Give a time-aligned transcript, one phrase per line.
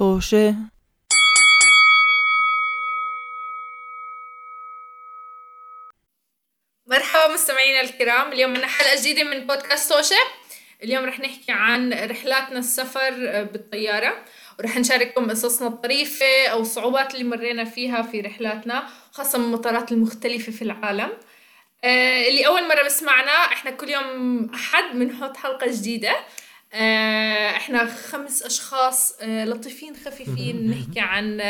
[0.00, 0.54] طوشة
[6.86, 10.16] مرحبا مستمعينا الكرام اليوم من حلقة جديدة من بودكاست توشة.
[10.82, 13.10] اليوم رح نحكي عن رحلاتنا السفر
[13.52, 14.24] بالطيارة
[14.58, 20.52] ورح نشارككم قصصنا الطريفة أو الصعوبات اللي مرينا فيها في رحلاتنا خاصة من المطارات المختلفة
[20.52, 21.10] في العالم.
[21.84, 26.16] آه اللي أول مرة بسمعنا إحنا كل يوم أحد بنحط حلقة جديدة.
[26.72, 31.40] آه إحنا خمس أشخاص آه لطيفين خفيفين نحكي عن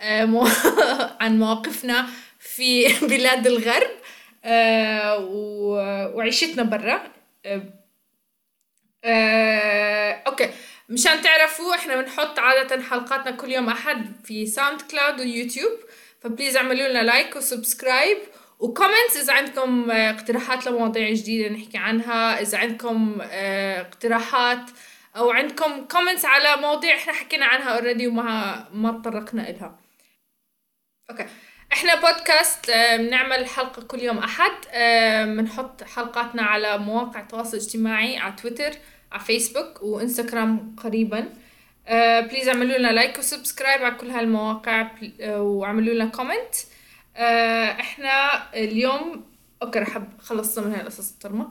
[0.00, 0.48] آه مو
[1.20, 2.06] عن مواقفنا
[2.38, 3.90] في بلاد الغرب
[6.16, 7.02] وعيشتنا برا.
[10.26, 10.50] okay.
[10.88, 15.72] مشان تعرفوا إحنا بنحط عادة حلقاتنا كل يوم أحد في ساوند كلاود ويوتيوب
[16.20, 18.18] ف please اعملوا لنا like و subscribe.
[18.58, 24.70] و comments إذا عندكم اقتراحات لمواضيع جديدة نحكي عنها إذا عندكم اقتراحات
[25.16, 29.78] أو عندكم comments على مواضيع إحنا حكينا عنها already وما ما تطرقنا إلها.
[31.10, 31.26] okay.
[31.72, 34.52] إحنا بودكاست بنعمل حلقة كل يوم أحد
[35.36, 38.72] بنحط حلقاتنا على مواقع التواصل الاجتماعي على تويتر
[39.12, 41.32] على فيسبوك وإنستغرام قريبا.
[42.20, 44.90] please اعملوا لنا like و subscribe على كل هالمواقع
[45.28, 46.54] واعملوا لنا comment
[47.16, 49.24] إحنا اليوم
[49.62, 51.48] okay رح خلصنا من هاي القصص الطرمة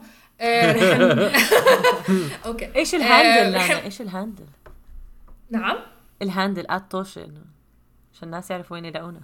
[2.46, 2.76] okay.
[2.76, 3.70] إيش ال handle رح...
[3.70, 4.46] إيش ال handle؟
[5.50, 5.76] نعم.
[6.22, 7.20] ال handle @طوشه
[8.14, 9.20] عشان الناس يعرفوا وين يلاقونا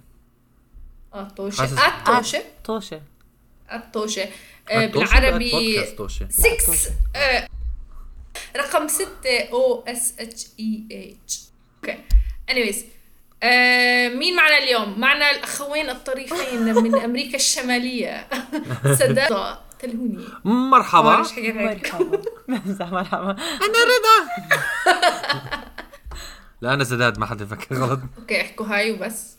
[1.15, 3.01] الطوشة الطوشة طوشة
[3.71, 4.29] الطوشة
[4.69, 7.47] بالعربي 6
[8.55, 9.07] رقم 6
[9.51, 11.41] أو اس اتش اي اتش
[11.77, 12.03] أوكي.
[12.49, 12.85] anyways
[14.17, 18.27] مين معنا اليوم؟ معنا الأخوين الطريفين من أمريكا الشمالية.
[18.99, 20.25] سداد تلهوني.
[20.43, 21.17] مرحبا.
[21.47, 22.21] مرحبا.
[22.91, 23.31] مرحبا.
[23.61, 24.17] أنا رضا.
[26.61, 27.99] لا أنا سداد ما حدا يفكر غلط.
[28.19, 29.37] okay احكوا هاي وبس.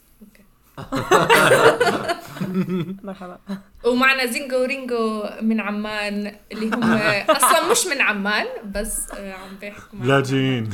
[3.03, 3.39] مرحبا.
[3.85, 6.93] ومعنا زينجو رينجو من عمان اللي هم
[7.31, 10.71] أصلا مش من عمان بس عم بيحكوا لاجئين.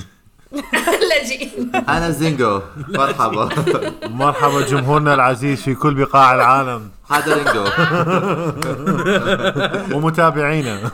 [1.10, 2.62] لاجئين أنا زينجو.
[2.88, 3.48] مرحبا.
[4.02, 6.90] مرحبا جمهورنا العزيز في كل بقاع العالم.
[7.10, 7.64] هذا رينجو
[9.96, 10.90] ومتابعينا.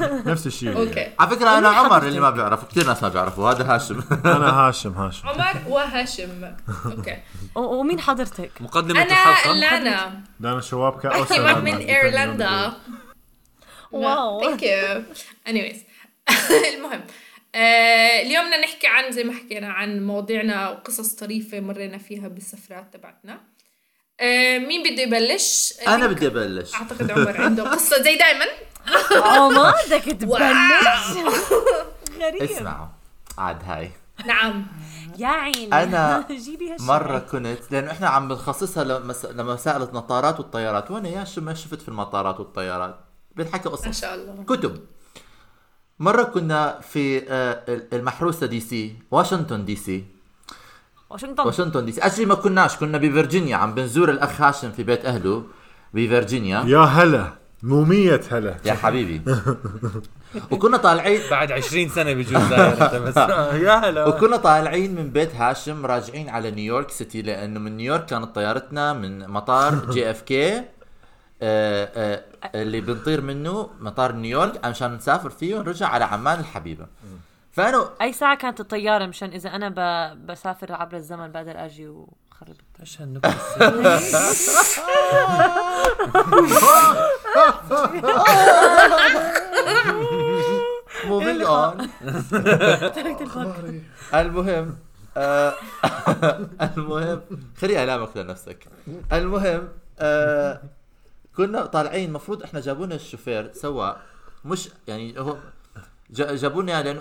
[0.00, 0.76] نفس الشيء.
[0.76, 1.08] okay.
[1.18, 3.50] على فكرة أنا عمر اللي ما بيعرف كثير ناس ما بيعرفوا.
[3.50, 4.00] هذا هاشم.
[4.24, 5.28] أنا هاشم هاشم.
[5.28, 6.54] عمر وهاشم.
[6.86, 7.16] okay.
[7.54, 9.52] ومين حضرتك؟ مقدمة أنا الحلقة.
[9.52, 12.72] لانا دانا شوابك احكي معك من إيرلندا.
[13.92, 14.40] wow.
[14.40, 15.02] thank you
[15.48, 15.76] anyways
[16.76, 17.00] المهم.
[17.54, 22.94] آه اليوم بدنا نحكي عن زي ما حكينا عن مواضيعنا وقصص طريفة مرينا فيها بالسفرات
[22.94, 23.40] تبعتنا.
[24.20, 26.74] آه مين بده يبلش؟ أنا بدي أبلش.
[26.74, 28.44] أعتقد عمر عنده قصة زي دائما
[29.24, 31.34] عمر بدك تبلش.
[32.20, 32.42] غريب.
[32.42, 32.86] اسمعوا
[33.38, 33.90] عاد هاي.
[34.26, 34.66] نعم.
[35.18, 35.82] يا عيني.
[35.82, 39.24] أنا جيبي مرة كنت لأنه إحنا عم بنخصصها لمس...
[39.24, 40.90] لمسائل النطارات والطيارات.
[40.90, 42.98] وأنا يا شو ما شفت في المطارات والطيارات؟
[43.36, 44.44] بنحكي ما قصص شاء الله.
[44.44, 44.86] كتب.
[45.98, 47.62] مرة كنا في آه،
[47.92, 50.04] المحروسة دي سي واشنطن دي سي.
[51.10, 51.46] واشنطن.
[51.46, 52.00] واشنطن دي سي.
[52.00, 55.44] اجري ما كناش كنا بفرجينيا عم بنزور الأخ هاشم في بيت أهله
[55.94, 56.64] بفرجينيا.
[56.66, 58.56] يا هلا مو مية هلا.
[58.64, 59.22] يا حبيبي.
[60.50, 61.20] وكنا طالعين.
[61.30, 63.16] بعد 20 سنة بجوز داير انت بس
[63.66, 64.06] يا هلا.
[64.06, 69.28] وكنا طالعين من بيت هاشم راجعين على نيويورك سيتي لأنه من نيويورك كانت طيارتنا من
[69.28, 70.62] مطار جي إف كي.
[71.42, 76.86] اللي بنطير منه مطار نيويورك عشان نسافر فيه ونرجع على عمان الحبيبة.
[77.52, 80.16] فأنا أي ساعة كانت الطيارة؟ مشان إذا أنا ب...
[80.26, 82.98] بسافر عبر الزمن بقدر أجي وخرب إيش؟
[91.06, 91.88] moving on
[93.20, 93.80] الفكر
[94.14, 94.78] المهم
[95.16, 95.54] آه،
[96.76, 97.20] المهم
[97.60, 98.66] خلي اعلامك لنفسك.
[99.12, 100.62] المهم آه،
[101.36, 104.00] كنا طالعين المفروض إحنا جابونا الشوفير سواق
[104.44, 105.36] مش يعني هو
[106.10, 107.00] جا- جابونا لأنه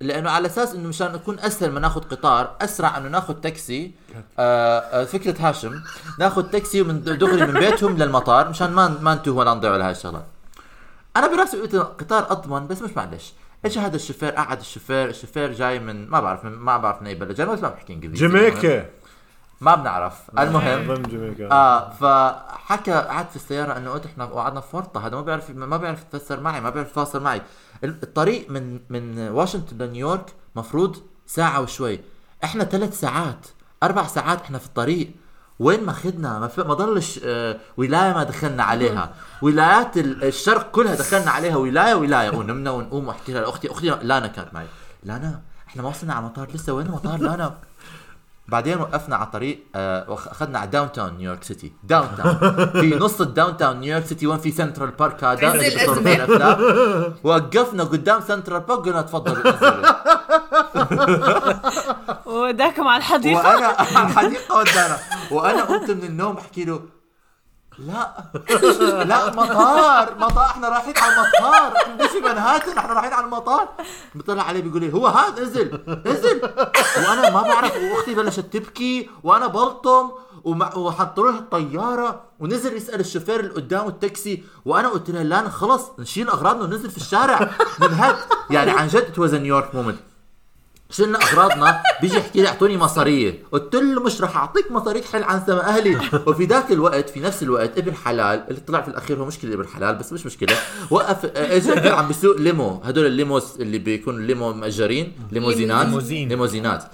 [0.00, 3.90] لأنه على أساس إنه مشان نكون أسهل ما ناخذ قطار أسرع إنه ناخذ تاكسي
[4.38, 5.80] آه آه فكرة هاشم
[6.18, 9.92] ناخذ تاكسي ومن دغري من بيتهم للمطار مشان ما ما نتوه ولا نضيع ولا هاي
[9.92, 10.24] الشغلات
[11.16, 13.32] أنا براسي قلت قطار أضمن بس مش معلش.
[13.64, 17.14] اجى هذا الشوفير؟ قعد الشوفير الشوفير جاي من ما بعرف من ما بعرف من أي
[17.14, 17.34] بلد.
[17.34, 18.26] جاي ما بحكي إنجليزي.
[18.26, 18.86] جامايكا
[19.60, 20.30] ما بنعرف.
[20.38, 25.22] المهم جامايكا آه فحكى قعد في السيارة إنه قلت إحنا وقعدنا في ورطه هذا ما
[25.22, 27.42] بيعرف ما بيعرف يتفسر معي ما بيعرف يتواصل معي.
[27.84, 30.96] الطريق من من واشنطن لنيويورك مفروض
[31.26, 32.00] ساعة وشوي.
[32.44, 33.46] إحنا ثلاث ساعات
[33.82, 35.10] أربع ساعات إحنا في الطريق.
[35.58, 39.14] وين ما خدنا ما, في ما ضلش آه، ولاية ما دخلنا عليها.
[39.42, 42.30] ولايات ال- الشرق كلها دخلنا عليها ولاية ولاية.
[42.30, 43.08] ونمنا ونقوم.
[43.08, 44.66] وأحكي لها لأختي أختي لانا كانت معي.
[45.02, 47.54] لانا إحنا ما وصلنا على المطار لسه وين المطار؟ لا أنا
[48.48, 53.56] بعدين وقفنا على طريق آه واخذنا على downtown New York City downtown في نص ال
[53.56, 55.70] downtown New York City وين في Central Park هذا اللي.
[55.70, 57.14] فيه الأفلام.
[57.24, 59.94] وقفنا قدام Central Park قلنا تفضلوا انزلوا.
[62.48, 63.38] وداكم على الحديقة.
[63.48, 64.98] وأنا على الحديقة ودانا.
[65.30, 66.80] وأنا قمت من النوم بحكي له
[67.78, 68.24] لا.
[69.10, 70.14] لا مطار.
[70.18, 70.44] مطار.
[70.44, 71.76] إحنا رايحين على المطار.
[71.76, 73.68] إحنا في منهاتن إحنا رايحين على المطار.
[74.14, 76.42] بيطلع علي بيقول لي هو هذا؟ نزل نزل
[77.08, 80.10] وأنا ما بعرف وأختي بلشت تبكي وأنا بلطم
[80.76, 86.28] وحطوا له الطيارة ونزل يسأل الشوفير اللي قدامه التاكسي وأنا قلت له لا خلص نشيل
[86.28, 87.50] أغراضنا وننزل في الشارع.
[87.80, 88.16] ننهد
[88.50, 89.98] يعني عن جد ات نيويورك مومنت
[90.90, 93.42] شلنا أغراضنا بيجي يحكي لي أعطوني مصارية.
[93.52, 95.96] قلت له مش رح أعطيك مصاريك حل عن سما أهلي.
[96.26, 99.66] وفي ذاك الوقت في نفس الوقت ابن حلال اللي طلع في الأخير هو مشكله ابن
[99.66, 100.56] حلال بس مش مشكلة
[100.90, 102.80] وقف اجى عم بيسوق ليمو.
[102.84, 105.86] هدول الليموس اللي بيكون ليمو مأجرين ليموزينات.
[105.86, 106.28] ليموزين.
[106.28, 106.84] ليموزينات.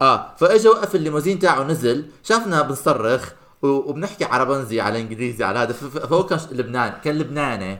[0.00, 3.32] آه فاجى وقف الليموزين تاعه نزل شافنا بنصرخ
[3.62, 5.72] وبنحكي عربنزي على إنجليزي على هذا.
[5.72, 7.78] فهو كان لبنان كان لبناني.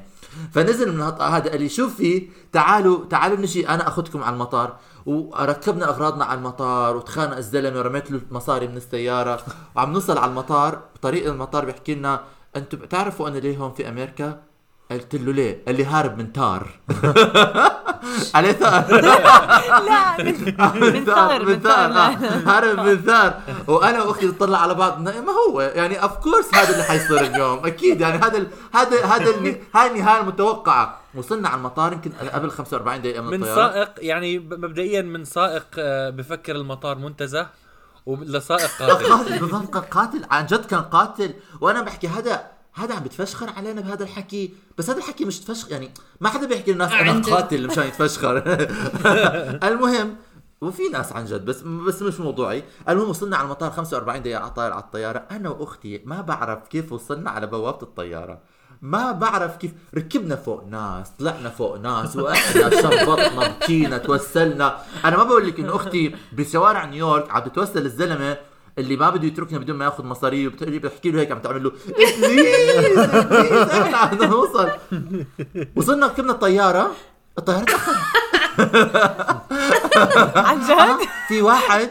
[0.52, 4.76] فنزل من هذا قال لي شوفي تعالوا تعالوا نجي أنا أخذكم على المطار.
[5.06, 9.40] وركبنا أغراضنا على المطار وتخانق الزلمة ورميت له المصاري من السيارة
[9.76, 12.20] وعم نوصل على المطار بطريق المطار بيحكي لنا
[12.56, 14.42] أنتم بتعرفوا أنا ليه هون في أمريكا؟
[14.90, 16.68] قلت له ليه؟ قال لي هارب من ثار.
[18.34, 19.00] عليه ثار.
[19.86, 22.10] لا من ثغر من ثغر آه.
[22.46, 23.40] هارب من ثار.
[23.68, 25.00] وأنا واختي نطلع على بعض.
[25.00, 25.12] ما
[25.50, 27.66] هو؟ يعني of course هذا اللي حيصير اليوم.
[27.66, 29.30] أكيد يعني هذا ال- هذا هذا
[29.74, 31.00] هاي النهاية المتوقعة.
[31.14, 33.72] وصلنا على المطار يمكن قبل 45 دقيقة من من الطيارة.
[33.72, 37.46] سائق يعني مبدئيا من سائق آه، بفكر المطار منتزه
[38.06, 39.04] ولسائق قاتل.
[39.12, 40.24] قاتل بالضبط كان قاتل.
[40.30, 41.34] عن جد كان قاتل.
[41.60, 44.54] وأنا بحكي هذا هذا عم بتفشخر علينا بهذا الحكي.
[44.78, 45.90] بس هذا الحكي مش تفشخر يعني
[46.20, 47.20] ما حدا بيحكي للناس أنا.
[47.20, 48.36] قاتل مشان يتفشخر.
[49.68, 50.16] المهم
[50.60, 52.62] وفي ناس عن جد بس بس مش موضوعي.
[52.88, 55.18] المهم وصلنا على المطار 45 دقيقة طاير على الطيارة.
[55.30, 58.38] أنا وأختي ما بعرف كيف وصلنا على بوابة الطيارة.
[58.82, 59.72] ما بعرف كيف.
[59.94, 64.78] ركبنا فوق ناس طلعنا فوق ناس وإحنا شبطنا بكينا توسلنا.
[65.04, 68.36] أنا ما بقول لك إنه أختي بشوارع نيويورك عم تتوسل الزلمة
[68.78, 71.72] اللي ما بده يتركنا بدون ما ياخذ مصاريه وبتقولي بحكي له هيك عم تعمل له
[71.98, 74.70] بليز إحنا بدنا نوصل
[75.76, 76.90] وصلنا ركبنا الطياره
[77.38, 77.94] الطياره تاخر
[80.36, 81.90] عن جد في واحد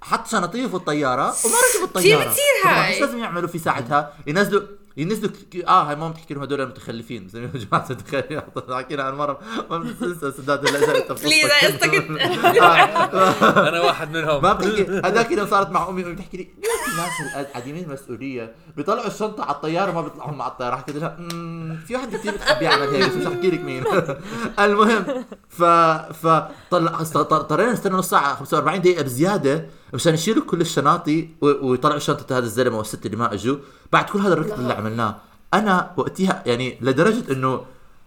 [0.00, 3.00] حط شنطيه في الطياره وما ركب الطياره كثير بتصير طبعاً هاي.
[3.00, 4.62] لازم يعملوا في ساعتها ينزلوا
[4.98, 5.30] ينزلوا
[5.66, 7.26] آه هاي ما بتحكي لهم هدول المتخلفين.
[7.26, 8.40] بسميهم جماعة المتخلفين
[8.76, 9.38] حكينا عن مرة.
[9.70, 10.82] ما بتنسى سداد بليز
[13.68, 14.42] أنا واحد منهم.
[14.42, 14.82] ما بتحكي.
[15.04, 19.44] هذاك يوم صارت مع أمي أمي بتحكي لي ليش الناس هالقد عديمين المسؤوليه بيطلعوا الشنطة
[19.44, 20.76] على الطيارة ما بيطلعوا مع الطيارة.
[20.76, 23.84] حكيت لها "أمم، في واحد كثير بتحب يعمل هيك بس مش أحكي لك مين.
[24.64, 25.62] المهم ف
[26.12, 32.38] ف طلع اضطرينا نستنى نص ساعة 45 دقيقة بزيادة مشان يشيلوا كل الشناطي ويطلعوا شنطه
[32.38, 33.56] هذا الزلمة والست اللي ما أجوا.
[33.92, 35.16] بعد كل هذا الركض اللي عملناه
[35.54, 37.64] أنا وقتها يعني لدرجة إنه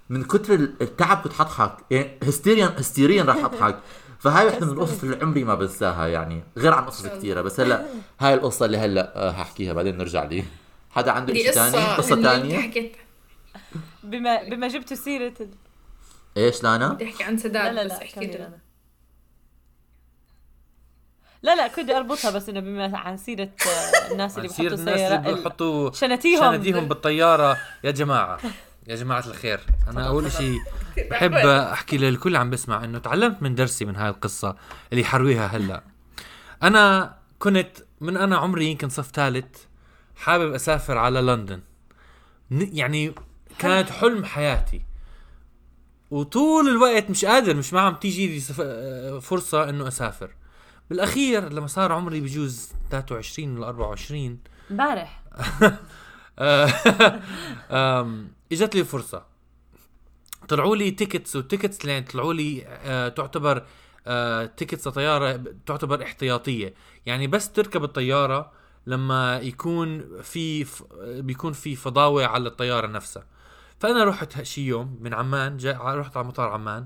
[0.10, 3.80] من كثر التعب كنت حضحك يعني هستيريا هستيريا راح اضحك
[4.24, 7.86] فهاي وحده من القصص اللي عمري ما بنساها يعني غير عن قصص كثيره بس هلأ
[8.22, 10.44] هاي القصة اللي هلأ آه، هحكيها بعدين نرجع لي.
[10.90, 12.92] حدا عنده شيء ثاني قصة قصه ثانية
[14.04, 15.50] بما بما جبتوا سيرة ال...
[16.38, 18.58] إيش لأنا؟ بدي أحكي عن لا سداد لا بس لا احكي كمل له أنا.
[21.44, 25.00] لا لا كنت أربطها بس إنه بما عن سيرة آه، الناس اللي بصير بحطوا الناس
[25.00, 27.58] اللي بيحطوا شنتيهم شناديهم بالطيارة.
[27.84, 28.40] يا جماعة
[28.88, 29.60] يا جماعة الخير.
[29.88, 30.60] أنا أول شيء
[31.12, 34.56] بحب أحكي للكل عم بسمع إنه تعلمت من درسي من هاي القصة
[34.94, 35.84] اللي حرويها هلأ.
[36.64, 37.70] أنا كنت
[38.02, 39.58] من أنا عمري يمكن صف ثالث
[40.16, 41.62] حابب أسافر على لندن.
[42.52, 43.16] يعني
[43.60, 44.82] كانت حلم حياتي.
[46.12, 50.30] وطول الوقت مش قادر مش ما عم تيجي لي آه، فرصة إنه أسافر.
[50.96, 54.40] بالأخير لما صار عمري بجوز 23 ولا 24
[54.72, 55.22] امبارح.
[57.72, 58.16] آه،
[58.52, 59.24] إجت لي فرصة.
[60.48, 63.64] طلعوا لي tickets وال tickets اللي يعني طلعوا لي آه، تعتبر
[64.08, 66.74] آه، tickets طياره ب- تعتبر احتياطية.
[67.06, 68.52] يعني بس تركب الطيارة
[68.88, 73.24] لما يكون في ف- بيكون في فضاوة على الطيارة نفسها.
[73.80, 76.86] فأنا رحت شي يوم من عمان جا رحت على مطار عمان.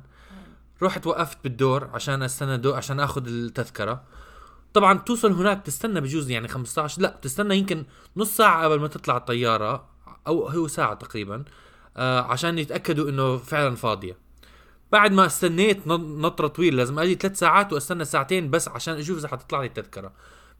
[0.83, 4.03] رحت وقفت بالدور عشان استنى دور عشان آخذ التذكرة.
[4.73, 7.85] طبعا توصل هناك تستنى بجوز يعني 15 لا بتستنى يمكن
[8.17, 9.85] نص ساعة قبل ما تطلع الطيارة
[10.27, 11.43] أو هو ساعة تقريبا
[11.97, 14.17] آه عشان يتأكدوا إنه فعلا فاضية.
[14.91, 19.17] بعد ما استنيت نط- نطرة طويلة لازم أجي ثلاث ساعات وأستنى ساعتين بس عشان أشوف
[19.17, 20.11] إذا حتطلع لي التذكرة.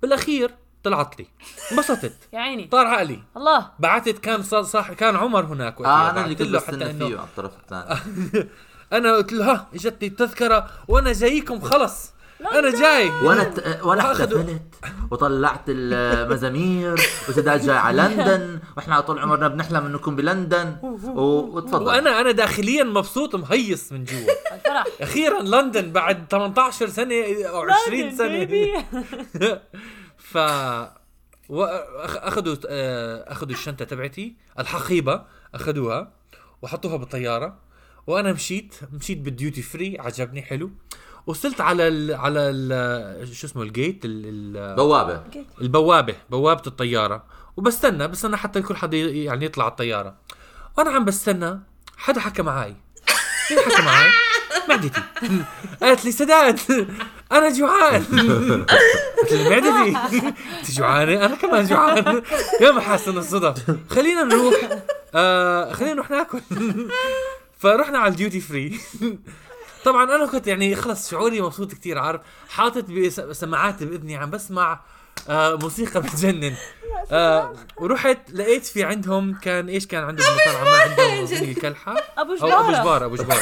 [0.02, 0.52] بالأخير
[0.84, 1.28] طلعت لي.
[1.72, 2.18] انبسطت.
[2.34, 2.68] يا عيني.
[2.68, 3.24] طار عقلي.
[3.38, 3.72] الله.
[3.80, 6.92] بعثت كان صار صح كان عمر هناك وقتها آه أنا اللي كنت له بستنى حتى
[6.92, 8.00] انه فيه على الطرف الثاني.
[8.94, 12.12] أنا قلت له ها إجتني التذكرة وأنا جايكم خلص
[12.54, 13.10] أنا جاي.
[13.10, 13.80] وأنا ت...
[13.84, 14.62] وأنا احتفلت
[15.12, 16.94] وطلعت المزامير
[17.30, 21.22] وسداد جاي على لندن وإحنا على طول عمرنا بنحلم انه نكون بلندن و...
[21.22, 21.84] وتفضل.
[21.86, 24.34] وأنا أنا داخليا مبسوط مهيص من جوا.
[25.02, 27.16] أخيرا لندن بعد 18 سنة
[27.50, 28.48] أو 20 سنة.
[30.32, 30.38] ف
[31.50, 31.64] و-
[32.04, 35.22] أخذوا آه، أخذوا الشنطة تبعتي الحقيبة
[35.56, 36.12] أخذوها
[36.62, 37.65] وحطوها بالطيارة.
[38.08, 40.72] وأنا مشيت مشيت بال duty free عجبني حلو.
[41.28, 45.24] وصلت على ال على ال شو اسمه ال gate ال ال بوابة.
[45.62, 47.24] البوابة بوابة الطيارة.
[47.58, 50.16] وبستنى بستنى حتى كل حدا يعني يطلع على الطيارة.
[50.78, 51.60] وأنا عم بستنى
[51.98, 52.76] حدا حكى معي
[53.52, 54.10] مين حكى معي
[54.70, 55.02] معدتي.
[55.82, 56.60] قالت لي سداد
[57.32, 58.04] أنا جوعانة.
[59.22, 60.18] قلت لها معدتي.
[60.60, 62.22] أنت جوعانة؟ أنا كمان جوعان.
[62.62, 63.78] يا محاسن الصدف.
[63.90, 64.56] خلينا نروح
[65.16, 66.42] آه خلينا نروح ناكل.
[67.66, 68.80] فرحنا على ال duty free.
[69.86, 74.80] طبعا أنا كنت يعني خلص شعوري مبسوط كتير عارف؟ حاطط بس- سماعات بإذني عم بسمع
[75.30, 76.56] آه موسيقى بتجنن.
[77.12, 80.28] آه ورحت لقيت في عندهم كان إيش كان عندهم؟
[80.64, 83.06] ما عندهم الكلحه أبو أبو جبارة.
[83.06, 83.40] أبو جبارة.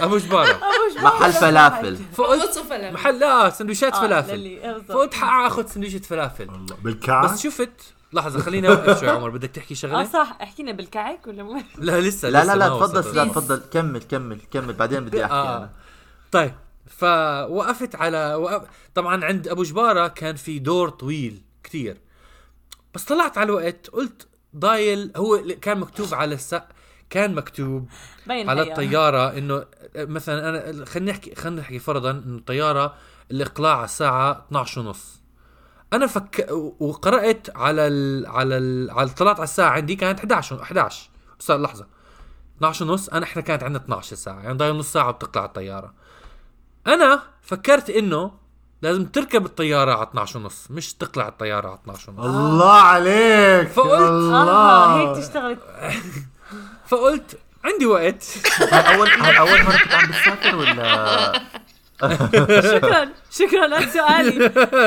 [0.00, 0.50] أبو جبارة.
[0.50, 1.14] أبو جبارة.
[1.16, 1.98] محل فلافل.
[2.16, 4.82] فقلت محل لا سندويشات آه، فلافل.
[4.88, 6.46] فقلت حاخذ سندويشة فلافل.
[6.46, 11.26] بس بالكعك؟ شفت لحظة خليني أوقف شوي عمر بدك تحكي آه شغلة؟ صح احكينا بالكعك
[11.26, 13.16] ولا مو لا لسه لا لا لا تفضل.
[13.16, 15.56] لا تفضل كمل كمل كمل بعدين بدي أحكي آه.
[15.56, 15.70] أنا
[16.32, 16.52] طيب
[16.86, 18.68] فوقفت على وقف...
[18.94, 21.96] طبعا عند أبو جبارة كان في دور طويل كتير
[22.94, 26.64] بس طلعت على الوقت قلت ضايل هو كان مكتوب على السق
[27.10, 27.88] كان مكتوب
[28.26, 28.70] باين على هي.
[28.70, 29.64] الطيارة إنه
[29.96, 32.94] مثلا أنا خلينا نحكي خلينا نحكي فرضا إنه الطيارة
[33.30, 35.17] الإقلاع على الساعة 12 ونص
[35.92, 36.46] أنا فك
[36.78, 38.26] وقرأت على ال...
[38.26, 38.90] على ال...
[38.90, 41.86] على طلعت على الساعة عندي كانت 11 11 صار لحظة.
[42.56, 45.94] 12 ونص أنا إحنا كانت عندنا 12 ساعة يعني ضايل نص ساعة بتطلع الطيارة.
[46.86, 48.32] أنا فكرت إنه
[48.82, 54.32] لازم تركب الطيارة على 12 ونص مش تقلع الطيارة على 12 ونص الله عليك فقلت-
[54.32, 55.58] آه هيك الله تشتغل
[56.88, 58.24] فقلت عندي وقت.
[58.72, 61.32] أول أول مرة كنت عم بتسافر ولا؟
[62.00, 63.12] شكرا.
[63.40, 63.66] شكرا.
[63.74, 64.38] على سؤالي.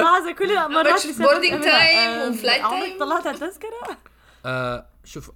[0.02, 1.06] لحظه كل مرات
[1.54, 3.98] أمينة، time آه، وflight عمرك؟ طلعت على التذكره؟
[4.46, 5.32] آه شوف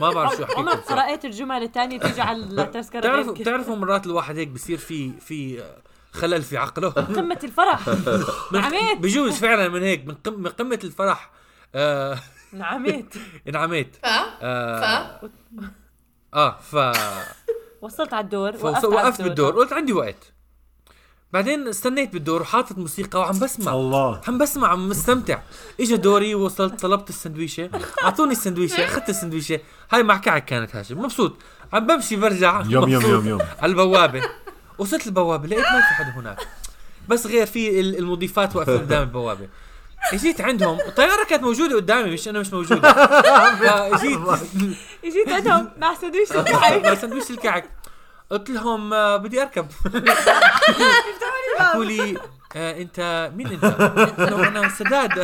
[0.00, 4.36] ما بعرف شو احكي عمرك قرأت الجمل الثانية تيجي على التذكرة بتعرفوا؟ بتعرفوا مرات الواحد
[4.36, 5.64] هيك بصير في في
[6.12, 7.80] خلل في عقله؟ قمة الفرح.
[8.52, 11.30] نعمت بجوز فعلا من هيك من قم- من قمة الفرح
[11.74, 12.18] آه
[12.52, 13.14] نعمت
[13.48, 13.96] انعميت.
[13.96, 14.06] ف؟
[14.42, 14.80] آه
[15.20, 15.30] ف؟
[16.34, 16.76] آه ف.
[17.82, 19.52] وصلت على الدور فوقفت على وقفت بالدور.
[19.52, 20.32] قلت عندي وقت.
[21.32, 23.72] بعدين استنيت بالدور وحاطط موسيقى وعم بسمع.
[23.72, 24.20] الله.
[24.28, 25.38] عم بسمع عم مستمتع.
[25.80, 27.70] اجى دوري وصلت طلبت السندويشة.
[28.04, 29.60] أعطوني السندويشة أخذت السندويشة.
[29.90, 30.98] هاي مع كعك كانت هاشم.
[30.98, 31.36] مبسوط.
[31.72, 32.62] عم بمشي برجع.
[32.66, 33.40] يوم يوم يوم يوم.
[33.58, 34.22] على البوابة.
[34.78, 36.48] وصلت البوابة لقيت ما في حدا هناك.
[37.08, 39.48] بس غير في ال- المضيفات واقفة قدام البوابة.
[40.12, 40.78] اجيت عندهم.
[40.80, 42.92] الطيارة كانت موجودة قدامي مش أنا مش موجودة.
[43.60, 44.18] فاجيت
[45.04, 45.70] اجيت عندهم.
[45.78, 46.84] مع سندويش الكعك.
[46.86, 47.70] مع سندويش الكعك.
[48.30, 49.66] قلت لهم آه، بدي أركب.
[51.58, 52.18] حكوا لي
[52.56, 53.64] آه أنت مين أنت؟
[54.18, 55.18] أنا سداد.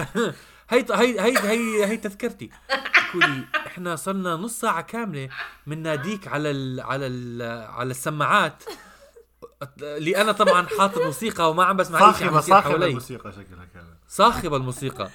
[0.71, 2.51] هي هي هي هي هي تذكرتي.
[2.93, 5.29] حكوا لي إحنا صرنا نص ساعة كاملة
[5.67, 8.65] بنناديك على ال على ال على السماعات.
[9.83, 12.87] اللي أنا طبعا حاطط موسيقى وما عم بسمع صاحبة حوالي.
[12.87, 15.11] الموسيقى شكلها كانت صاخبة الموسيقى.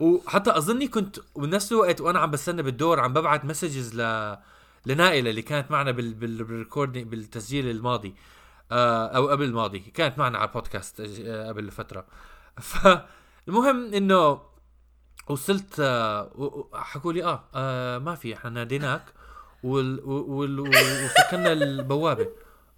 [0.00, 4.36] وحتى أظني كنت بنفس الوقت وأنا عم بستنى بالدور عم ببعت messages ل
[4.86, 8.14] لنائلة اللي كانت معنا بال بال بال recording بالتسجيل الماضي.
[8.72, 9.78] آه أو قبل الماضي.
[9.78, 12.04] كانت معنا على البودكاست آه، قبل فترة.
[13.46, 14.40] فالمهم إنه
[15.28, 19.02] وصلت آه حكوا لي آه, آه ما في إحنا ناديناك
[19.62, 22.28] وال وال وال- وسكرنا البوابة.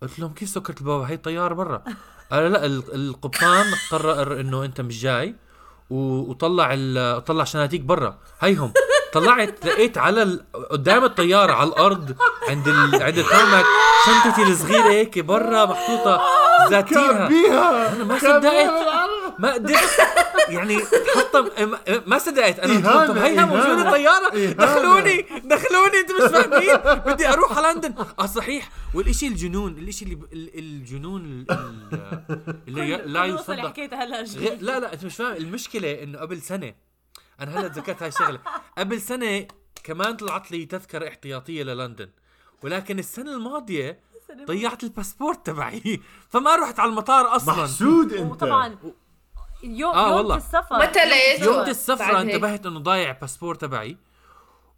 [0.03, 1.83] قلت لهم كيف سكرت البوابة؟ هي الطياره برا.
[2.33, 5.37] قال لا ال- القبطان قرر إنه أنت مش جاي
[5.91, 8.19] وطلع طلع شناتيك برا.
[8.41, 8.73] هيهم
[9.13, 10.45] طلعت لقيت على ال...
[10.71, 12.17] قدام الطيارة على الأرض
[12.49, 13.03] عند ال...
[13.03, 13.65] عند الترمك
[14.07, 16.23] شنطتي الصغيرة هيك برا محطوطة
[16.71, 17.29] ذاتيها.
[17.29, 17.93] بيها.
[17.97, 18.71] أنا ما صدقت.
[19.39, 19.79] ما قدرت.
[20.49, 22.59] يعني تحطم ما- ما صدقت.
[22.59, 23.91] أنا قلت لهم، طب إهانة، هيها موجودة.
[23.91, 24.29] طيارة.
[24.53, 26.77] دخلوني دخلوني أنتم مش فاهمين.
[27.15, 27.95] بدي أروح على لندن.
[28.19, 28.71] آه صحيح.
[28.95, 33.67] والشيء الجنون الشيء اللي الجنون ال- ال- اللي لا يصدق.
[33.69, 34.23] حكيتها هلا
[34.61, 35.37] لا لا أنت مش فاهم.
[35.37, 36.75] المشكلة إنه قبل سنة
[37.41, 38.39] أنا هلا تذكرت هاي الشغلة.
[38.79, 39.47] قبل سنة
[39.85, 42.09] كمان طلعت لي تذكرة احتياطية للندن.
[42.63, 44.01] ولكن السنة الماضية
[44.47, 46.01] ضيعت الباسبورت تبعي.
[46.31, 47.55] فما رحت على المطار أصلا.
[47.55, 48.33] محسود أنت.
[48.33, 48.79] وطبعا
[49.63, 50.37] يوم آه يوم والله.
[50.37, 50.79] السفر.
[50.79, 51.61] متى لقيته؟ يوم
[52.19, 53.97] هيك؟ انتبهت إنه ضايع الباسبور تبعي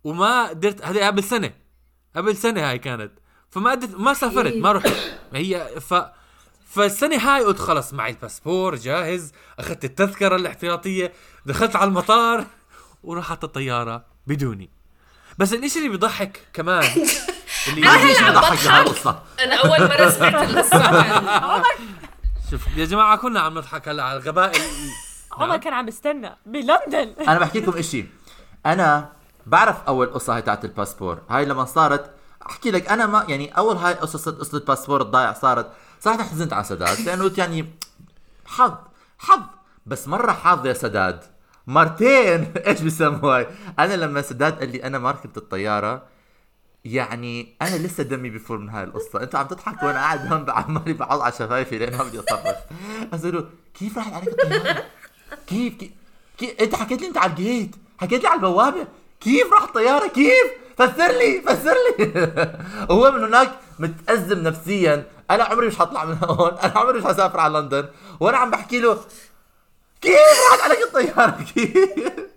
[0.04, 1.52] وما قدرت هذا قبل سنة.
[2.16, 3.12] قبل سنة هاي كانت.
[3.50, 4.92] فما قدرت ما سافرت ما رحت.
[5.34, 5.94] هي ف
[6.70, 9.32] فالسنة هاي قلت خلص معي الباسبور جاهز.
[9.58, 11.12] أخذت التذكرة الاحتياطية.
[11.46, 12.44] دخلت على المطار
[13.04, 14.70] وراحت الطيارة بدوني.
[15.38, 16.82] بس الإشي اللي بيضحك كمان
[17.68, 19.22] اللي أنا هلا عم بضحك.
[19.40, 20.78] أنا أول مرة سمعت القصة
[22.50, 24.90] شوف يا جماعة كنا عم نضحك هلا على الغباء ال-
[25.38, 27.14] عمر كان عم بستنى بلندن.
[27.28, 28.04] أنا بحكي لكم إشي.
[28.66, 29.12] أنا
[29.46, 31.18] بعرف أول قصة هاي تاعت الباسبور.
[31.30, 32.10] هاي لما صارت
[32.50, 35.70] أحكي لك أنا ما يعني أول هاي قصة قصة الباسبور الضايع صارت
[36.00, 37.70] صراحة حزنت على سداد لأنه قلت يعني
[38.46, 38.72] حظ
[39.18, 39.40] حظ.
[39.86, 41.20] بس مرة حظ يا سداد.
[41.66, 42.52] مرتين.
[42.66, 43.46] إيش بيسموها هاي؟
[43.78, 46.02] أنا لما سداد قال لي أنا ما ركبت الطيارة
[46.84, 49.22] يعني أنا لسه دمي بفور من هاي القصة.
[49.22, 53.34] أنتوا عم تضحكوا وأنا قاعد هون عمالي بعض على شفايفي لأن ما بدي أصرخ.
[53.34, 53.48] له
[53.78, 54.84] كيف راحت عليك الطيارة؟
[55.46, 55.90] كيف كيف,
[56.38, 58.86] كيف أنت حكيت لي أنت على الجيت حكيت لي على البوابة.
[59.20, 62.12] كيف راح الطيارة؟ كيف؟ فسر لي فسر لي.
[62.90, 65.06] وهو من هناك متأزم نفسيا.
[65.30, 66.52] أنا عمري مش حطلع من هون.
[66.64, 67.88] أنا عمري مش حسافر على لندن.
[68.20, 69.00] وأنا عم بحكي له
[70.00, 70.16] كيف
[70.50, 72.33] راحت عليك الطيارة؟ كيف؟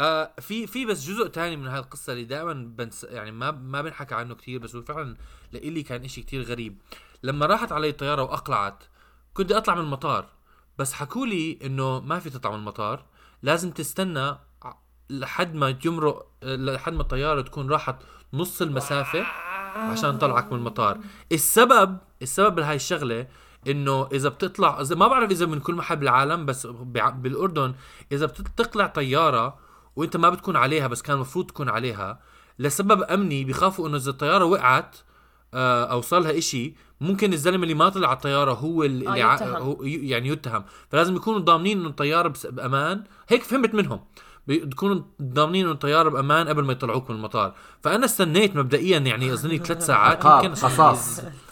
[0.00, 3.82] آه في في بس جزء تاني من هاي القصة اللي دائما بنس يعني ما ما
[3.82, 5.16] بنحكى عنه كتير بس هو فعلا
[5.52, 6.82] لإلي كان إشي كتير غريب.
[7.22, 8.84] لما راحت علي الطيارة وأقلعت
[9.34, 10.26] كنت بدي أطلع من المطار
[10.78, 13.04] بس حكوا لي إنه ما في تطلع من المطار
[13.42, 14.36] لازم تستنى
[15.10, 17.96] لحد ما يمرق لحد ما الطيارة تكون راحت
[18.32, 19.26] نص المسافة
[19.76, 20.98] عشان طلعك من المطار.
[21.32, 23.26] السبب السبب لهاي الشغلة
[23.68, 27.74] إنه إذا بتطلع ما بعرف إذا من كل محل بالعالم بس بالأردن
[28.12, 32.20] إذا بتطلع طيارة وانت ما بتكون عليها بس كان المفروض تكون عليها.
[32.58, 34.96] لسبب أمني بيخافوا إنه إذا الطيارة وقعت
[35.54, 39.34] آه، أو صار لها إشي ممكن الزلمة اللي ما طلع على الطيارة هو اللي ع-
[39.34, 39.56] يتهم.
[39.62, 40.64] هو يعني يتهم.
[40.90, 43.04] فلازم يكونوا ضامنين إنه الطيارة بس- بأمان.
[43.28, 44.00] هيك فهمت منهم.
[44.46, 47.54] بيكونوا ضامنين إنه الطيارة بأمان قبل ما يطلعوك من المطار.
[47.82, 51.20] فأنا استنيت مبدئيا يعني أظني ثلاث ساعات يمكن قصاص.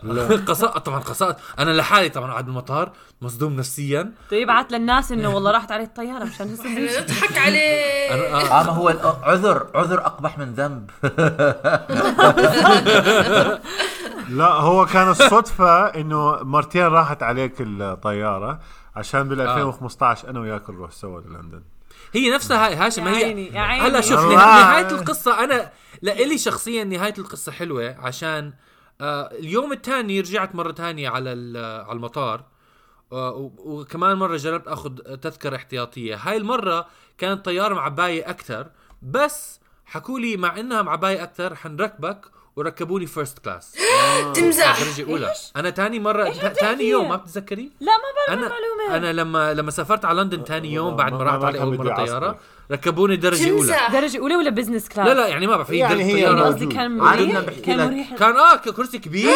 [0.48, 2.92] قصاء طبعا قصاء أنا لحالي طبعا قاعد بالمطار
[3.22, 4.12] مصدوم نفسيا.
[4.32, 6.46] يبعت للناس إنه والله راحت عليه الطيارة مشان
[7.00, 8.10] نضحك عليه.
[8.10, 8.60] آه.
[8.60, 8.88] آه ما هو
[9.22, 10.90] عذر عذر أقبح من ذنب.
[14.28, 18.60] لا هو كان الصدفة إنه مرتين راحت عليك الطيارة
[18.96, 21.62] عشان بال 2015 أنا وياك نروح سوا للندن.
[22.12, 23.86] هي نفسها هاي هاشم يا هي عيني، يا عيني.
[23.86, 25.70] هلا شوف نهاية القصة أنا
[26.02, 28.52] لإلي شخصيا نهاية القصة حلوة عشان
[29.00, 32.44] آه اليوم الثاني رجعت مرة ثانية على ال- على المطار
[33.12, 36.16] آه، و- وكمان مرة جربت أخذ تذكرة احتياطية.
[36.16, 36.86] هاي المرة
[37.18, 38.66] كانت طيارة معبايه أكثر
[39.02, 42.20] بس حكوا لي مع إنها معبايه أكثر حنركبك
[42.56, 43.76] وركبوني first class
[44.34, 44.80] تمزح.
[44.84, 45.32] درجه أولى.
[45.56, 48.02] أنا ثاني مره ثاني يوم ما بتتذكري؟ لا ما
[48.34, 48.96] بعرف أنا المعلومة.
[48.96, 52.38] أنا لما لما سافرت على لندن ثاني يوم بعد ما راحت علي أول مرة طيارة.
[52.70, 53.76] ركبوني درجة أولى.
[53.92, 56.96] درجة أولى ولا business class لا لا يعني ما بعرف هي يعني هي قصدي كان
[56.96, 57.86] مريح كان لك.
[57.86, 58.14] مريح.
[58.14, 59.30] كان آه كرسي كبير.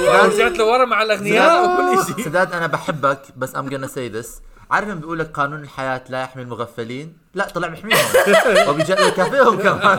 [0.00, 2.24] ورجعت لورا مع الأغنياء وكل شيء.
[2.24, 4.28] سداد أنا بحبك بس ام gonna say this.
[4.70, 7.98] عارف لما بيقول لك قانون الحياة لا يحمي المغفلين؟ لا طلع بيحميهم
[8.68, 9.98] وبيكافئهم كمان.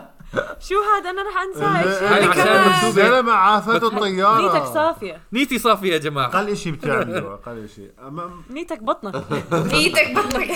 [0.60, 2.88] شو هذا؟ أنا رح انساه.
[2.88, 4.42] الزلمة عافته الطيارة.
[4.42, 5.20] نيتك صافية.
[5.32, 6.26] نيتي صافية يا جماعة.
[6.26, 7.90] أقل شيء بتعمله أقل شيء
[8.50, 9.14] نيتك بطنك.
[9.74, 10.50] إيدك بطنك.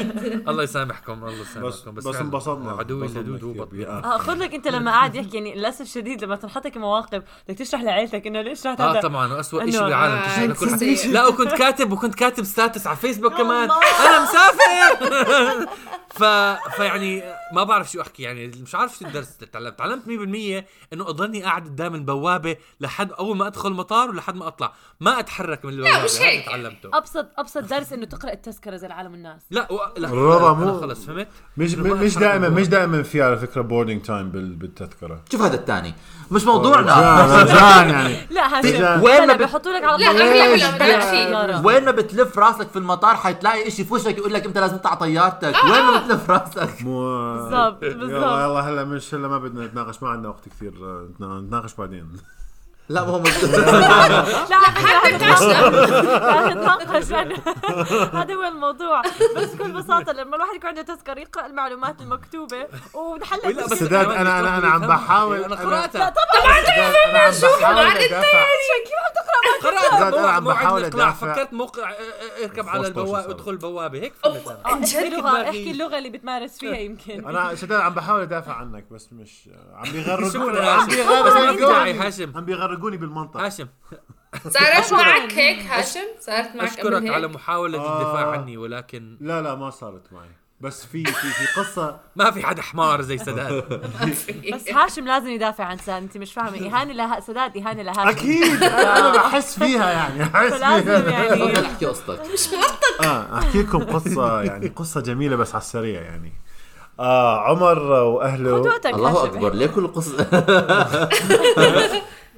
[0.48, 2.72] الله يسامحكم الله بس يسامحكم بس فعلاً انبسطنا.
[2.72, 6.36] عدوي اللدود هو بطني آه خذ لك أنت لما قاعد يحكي يعني للأسف الشديد لما
[6.36, 10.52] تنحطك مواقف بدك تشرح لعيلتك إنه ليش رحت آه هذا؟ طبعا واسوء شيء بالعالم آه،
[10.52, 13.70] تشرح لا وكنت كاتب وكنت كاتب ستاتس على فيسبوك كمان.
[13.70, 15.66] أنا مسافر!
[16.14, 16.24] ف...
[16.76, 19.04] فيعني ما بعرف شو أحكي يعني مش عارف شو
[19.36, 24.34] اللي تعلمت تعلمت 100% إنه أضلني قاعد قدام البوابة لحد أول ما أدخل المطار ولحد
[24.34, 24.72] ما أطلع.
[25.00, 26.46] ما أتحرك من البوابة مش هذا هيك.
[26.46, 26.90] تعلمته.
[26.98, 29.42] ابسط أبسط درس إنه تقرأ التذكرة زي العالم والناس.
[29.50, 29.78] لا و...
[29.96, 30.08] لا.
[30.08, 35.22] أنا مو- خلص فهمت؟ مش مش دائما مش دائما في على فكرة boarding time بالتذكرة.
[35.32, 35.94] شوف هذا الثاني.
[36.30, 37.42] مش موضوعنا.
[37.42, 38.16] رجعان يعني.
[38.30, 40.10] لا هذا وين ما بحطوا لك على لا
[41.44, 41.64] أغلب.
[41.64, 44.94] وين ما بتلف راسك في المطار حتلاقي إشي في وشك يقول لك أنت لازم تطلع
[44.94, 48.10] طيارتك؟ وين ما بتلف راسك؟ مو بالضبط، بالضبط.
[48.10, 50.72] يلا هلا مش هلا ما بدنا نتناقش ما عندنا وقت كثير
[51.20, 52.12] نتناقش بعدين.
[52.88, 53.44] لا ما هو مش
[54.50, 54.58] لا
[56.52, 57.12] نتناقش
[58.14, 59.02] هذا هو الموضوع.
[59.36, 64.10] بس بكل بساطة لما الواحد يكون عنده تذكرة يقرأ المعلومات المكتوبة ونحلل لا، بس سداد
[64.10, 65.44] أنا أنا أنا عم بحاول.
[65.44, 66.12] أنا قراتها
[67.10, 67.86] أنا عم بحاول
[69.98, 70.84] زاد أنا عم بحاول.
[70.84, 71.34] أدافع.
[71.34, 71.92] فكرت موقع
[72.42, 73.30] اركب على 15 البوابه.
[73.30, 74.46] ادخل البوابه هيك فهمت.
[74.48, 75.44] آه، احكي لغة دماغي.
[75.48, 79.92] احكي اللغة اللي بتمارس فيها يمكن أنا سداد عم بحاول أدافع عنك بس مش عم
[79.92, 83.68] بيغرقوني عم بيغرقوني هاشم عم بيغرقوني بالمنطق هاشم
[84.48, 87.96] صارت معك هيك هاشم صارت معك أشكرك على محاولة آه.
[88.02, 90.28] الدفاع عني ولكن لا لا ما صارت معي
[90.64, 93.64] بس في في في قصة ما في حدا حمار زي سداد.
[94.54, 96.56] بس هاشم لازم يدافع عن سداد انت مش فاهمة.
[96.68, 98.62] إهانة لها سداد إهانة لهاشم أكيد.
[98.62, 101.10] أنا بحس فيها يعني احس فلازم فيها.
[101.10, 101.52] يعني.
[101.52, 102.20] تفضل أحكي قصتك.
[103.04, 106.32] آه أحكي لكم قصة يعني قصة جميلة بس على السريع يعني.
[107.00, 109.24] آه عمر خذ واهله وقتك الله.
[109.24, 110.26] أكبر ليه كل قصة؟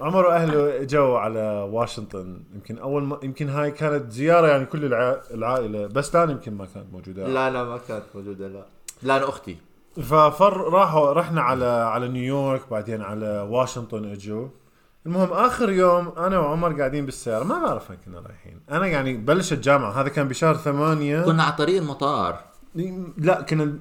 [0.00, 2.40] عمر واهله جو على واشنطن.
[2.54, 5.20] يمكن أول ما يمكن هاي كانت زيارة يعني كل الع...
[5.30, 7.28] العائلة بس لأن يمكن ما كانت موجودة.
[7.28, 8.64] لا لا ما كانت موجودة لا.
[9.02, 9.56] لا أنا أختي.
[9.96, 14.48] ففر راحوا رحنا على على نيويورك بعدين على واشنطن إجوا.
[15.06, 17.44] المهم آخر يوم أنا وعمر قاعدين بالسيارة.
[17.44, 18.60] ما بعرف وين كنا رايحين.
[18.70, 20.00] أنا يعني بلشت جامعة.
[20.00, 21.22] هذا كان بشهر ثمانية.
[21.22, 22.38] كنا على طريق المطار.
[23.18, 23.78] لا كنا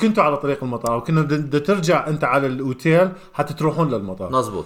[0.00, 4.32] كنتوا على طريق المطار وكنا بدنا ترجع أنت على الأوتيل حتى تروحون للمطار.
[4.32, 4.64] مزبوط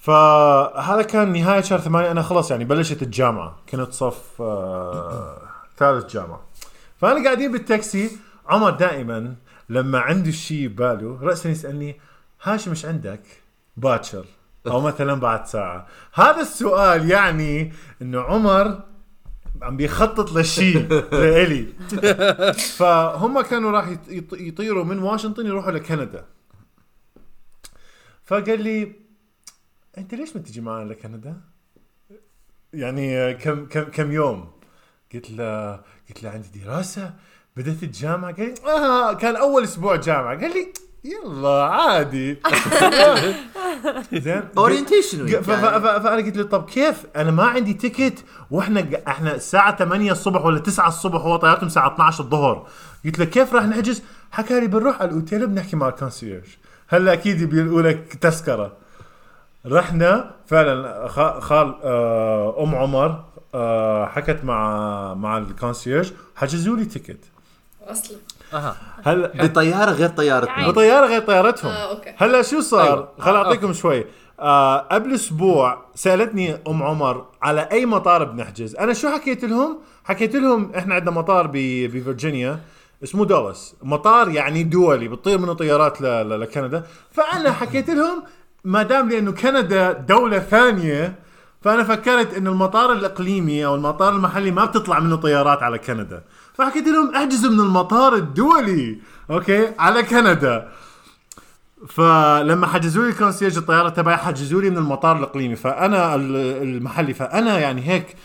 [0.00, 2.10] فهذا كان نهاية شهر ثمانية.
[2.10, 3.56] أنا خلاص يعني بلشت الجامعة.
[3.68, 5.42] كنت صف آه
[5.76, 6.40] ثالث جامعة.
[6.96, 8.10] فأنا قاعدين بالتاكسي.
[8.48, 9.34] عمر دائما
[9.68, 12.00] لما عنده شيء بباله راسا يسألني
[12.42, 13.20] هاشم مش عندك؟
[13.76, 14.24] باكر.
[14.66, 15.86] أو مثلا بعد ساعة.
[16.14, 18.80] هذا السؤال يعني إنه عمر
[19.62, 21.66] عم بيخطط لشيء لإلي.
[22.76, 26.24] فهم كانوا راح يط- يط- يطيروا من واشنطن يروحوا لكندا.
[28.24, 28.92] فقال لي
[29.98, 31.36] أنت ليش ما تجي معنا لكندا؟
[32.72, 34.50] يعني كم كم كم يوم؟
[35.14, 35.72] قلت له
[36.08, 37.14] قلت له عندي دراسة
[37.56, 40.40] بدأت الجامعة قال لي آه كان أول أسبوع جامعة.
[40.40, 40.72] قال لي
[41.04, 42.38] يلا عادي.
[44.12, 44.42] زين.
[44.58, 50.44] orientation فأنا قلت له طب كيف؟ أنا ما عندي ticket وإحنا إحنا الساعة 8 الصبح
[50.44, 52.68] ولا 9 الصبح هو طيارتهم الساعة 12 الظهر.
[53.04, 56.48] قلت له كيف راح نحجز؟ حكى لي بنروح على الأوتيل بنحكي مع الكونسيرج.
[56.88, 58.76] هلا أكيد بيقولوا لك تذكرة.
[59.66, 67.24] رحنا فعلا خ- خال آه، أم عمر آه، حكت مع مع الكونسيرج حجزوا لي ticket.
[67.86, 68.16] أصلا.
[68.54, 68.76] أها.
[69.04, 70.68] هلا بطياره غير طيارتنا.
[70.68, 71.70] بطياره غير طيارتهم.
[71.70, 72.14] آه أوكي.
[72.18, 73.08] هلا شو صار؟ أيوة.
[73.18, 74.04] خل أعطيكم شوي.
[74.40, 78.76] آه قبل أسبوع سألتني أم عمر على أي مطار بنحجز.
[78.76, 82.60] أنا شو حكيت لهم؟ حكيت لهم إحنا عندنا مطار ب- بفرجينيا
[83.02, 86.84] اسمه دالاس مطار يعني دولي بتطير منه طيارات ل- ل- لكندا.
[87.10, 88.22] فأنا حكيت لهم
[88.64, 91.14] ما دام لأنه كندا دولة ثانية
[91.62, 96.22] فأنا فكرت إنه المطار الإقليمي أو المطار المحلي ما بتطلع منه طيارات على كندا.
[96.54, 98.98] فحكيت لهم أحجزوا من المطار الدولي
[99.30, 100.68] أوكي؟ على كندا.
[101.88, 105.56] فلما حجزوا لي كونسيرج الطيارة تبعي حجزوا لي من المطار الإقليمي.
[105.56, 108.16] فأنا ال- المحلي فأنا يعني هيك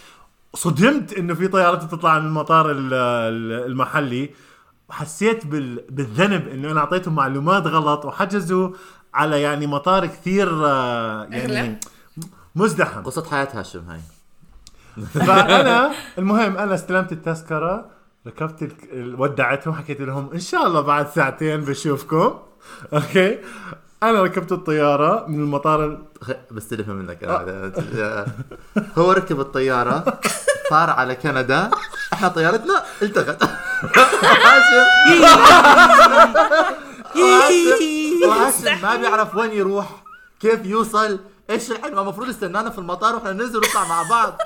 [0.53, 4.29] صدمت إنه في طيارات تطلع من المطار ال- ال- المحلي.
[4.89, 8.69] حسيت بال- بالذنب إنه أنا أعطيتهم معلومات غلط وحجزوا.
[9.15, 11.77] على يعني مطار كثير آه، يعني أغلى.
[12.15, 13.99] قصة مزدحم حياة هاشم هاي.
[15.13, 17.85] فأنا المهم أنا استلمت التذكرة
[18.27, 22.33] ركبت ال- ودعتهم حكيت لهم إن شاء الله بعد ساعتين بشوفكم.
[22.93, 23.39] أوكي؟
[24.03, 26.03] أنا ركبت الطيارة من المطار ال-
[26.51, 27.23] بستلفها منك.
[27.23, 28.25] أنا.
[28.97, 30.19] هو ركب الطيارة
[30.69, 31.71] طار على كندا.
[32.13, 33.43] إحنا طيارتنا التغت.
[37.17, 40.03] وهاشم ما بيعرف وين يروح
[40.39, 44.37] كيف يوصل إيش الحلم المفروض يستنانا في المطار وإحنا ننزل ونطلع مع بعض.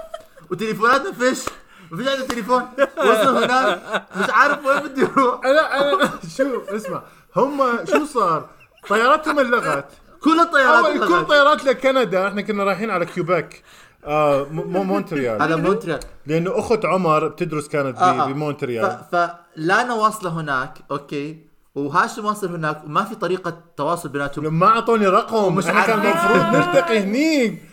[0.51, 1.45] وتليفوناتنا فيش
[1.91, 2.63] ما فيش عنده تليفون.
[2.97, 7.01] وصل هناك مش عارف وين بده يروح أنا أنا شو اسمع.
[7.35, 8.49] هم شو صار؟
[8.89, 9.85] طياراتهم انلغت
[10.23, 11.27] كل الطيارات كل اتلغت.
[11.29, 12.27] طيارات لكندا.
[12.27, 13.63] إحنا كنا رايحين على كيبك
[14.05, 15.41] آه مو مونتريال.
[15.41, 15.99] على مونتريال.
[16.27, 18.25] لأنه أخت عمر بتدرس كانت آه، آه.
[18.27, 18.99] بمونتريال.
[19.11, 19.15] ف...
[19.15, 21.48] فلانا واصله هناك أوكي.
[21.75, 24.45] وهاشم واصل هناك وما في طريقة تواصل بيناتهم.
[24.45, 25.99] لما ما أعطوني رقم مش إحنا كان.
[25.99, 27.63] المفروض نلتقي هنيك.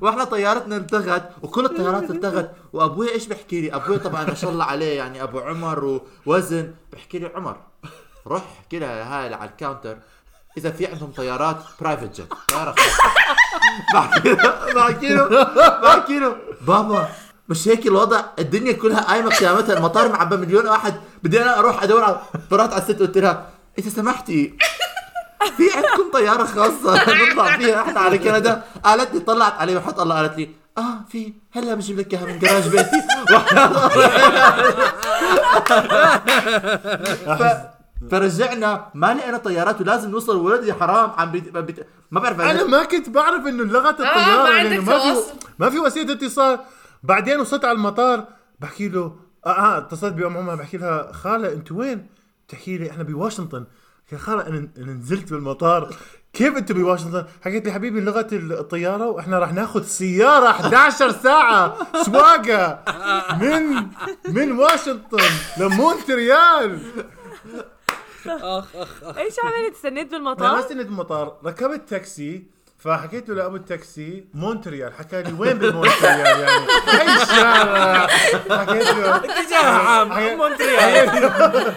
[0.00, 2.50] وإحنا طيارتنا التغت وكل الطيارات التغت.
[2.72, 6.74] وأبوي إيش بيحكي لي؟ أبوي طبعا ما شاء الله عليه يعني أبو عمر ووزن.
[6.92, 7.56] بحكي لي عمر.
[8.26, 9.96] روح احكي لها هاي على ال counter.
[10.58, 13.10] إذا في عندهم طيارات private jet طيارة خاصة.
[13.94, 15.44] بحكي له بحكي له.
[15.82, 16.36] بحكي له.
[16.60, 17.08] بابا.
[17.48, 20.94] مش هيك الوضع الدنيا كلها قايمة قيامتها المطار معبى مليون واحد.
[21.22, 23.46] بدي أنا أروح أدور على فرحت على الست قلت لها
[23.78, 24.56] اذا سمحتي؟
[25.56, 26.94] في عندكم طيارة خاصة
[27.30, 31.32] نطلع فيها إحنا على كندا؟ قالت لي طلعت علي وحياة الله قالت لي آه في
[31.52, 33.02] هلأ بجيب لك إياها من جراج بيتي.
[37.38, 37.42] ف...
[38.10, 41.10] فرجعنا ما لقينا طيارات ولازم نوصل ولدي حرام.
[41.10, 41.56] عم بيت...
[41.56, 41.86] بيت...
[42.10, 45.20] ما بعرف أنا ما كنت بعرف إنه لغت ما الطيارة عندك لأنه ما في.
[45.58, 46.58] ما في وسيلة اتصال.
[47.02, 48.26] بعدين وصلت على المطار
[48.60, 52.06] بحكي له آه, آه اتصلت بام عمر بحكي لها خالة أنت وين؟
[52.48, 53.64] بتحكي لي إحنا بواشنطن.
[54.12, 55.94] لها خالة أنا نزلت بالمطار.
[56.32, 62.82] كيف أنتم بواشنطن؟ حكيت لي حبيبي لغة الطيارة وإحنا راح ناخذ سيارة 11 ساعة سواقة.
[63.40, 63.86] من
[64.28, 65.18] من واشنطن
[65.58, 66.80] لمونتريال.
[69.16, 71.38] إيش عملت؟ استنيت أنا ما بالمطار؟ استنيت بالمطار.
[71.44, 72.46] ركبت تاكسي.
[72.84, 74.92] فحكيت له لابو التاكسي مونتريال.
[74.94, 76.66] حكى لي وين بالمونتريال يعني؟
[77.00, 78.06] اي شارع
[78.50, 81.74] حكيت له اتجاه عام مونتريال.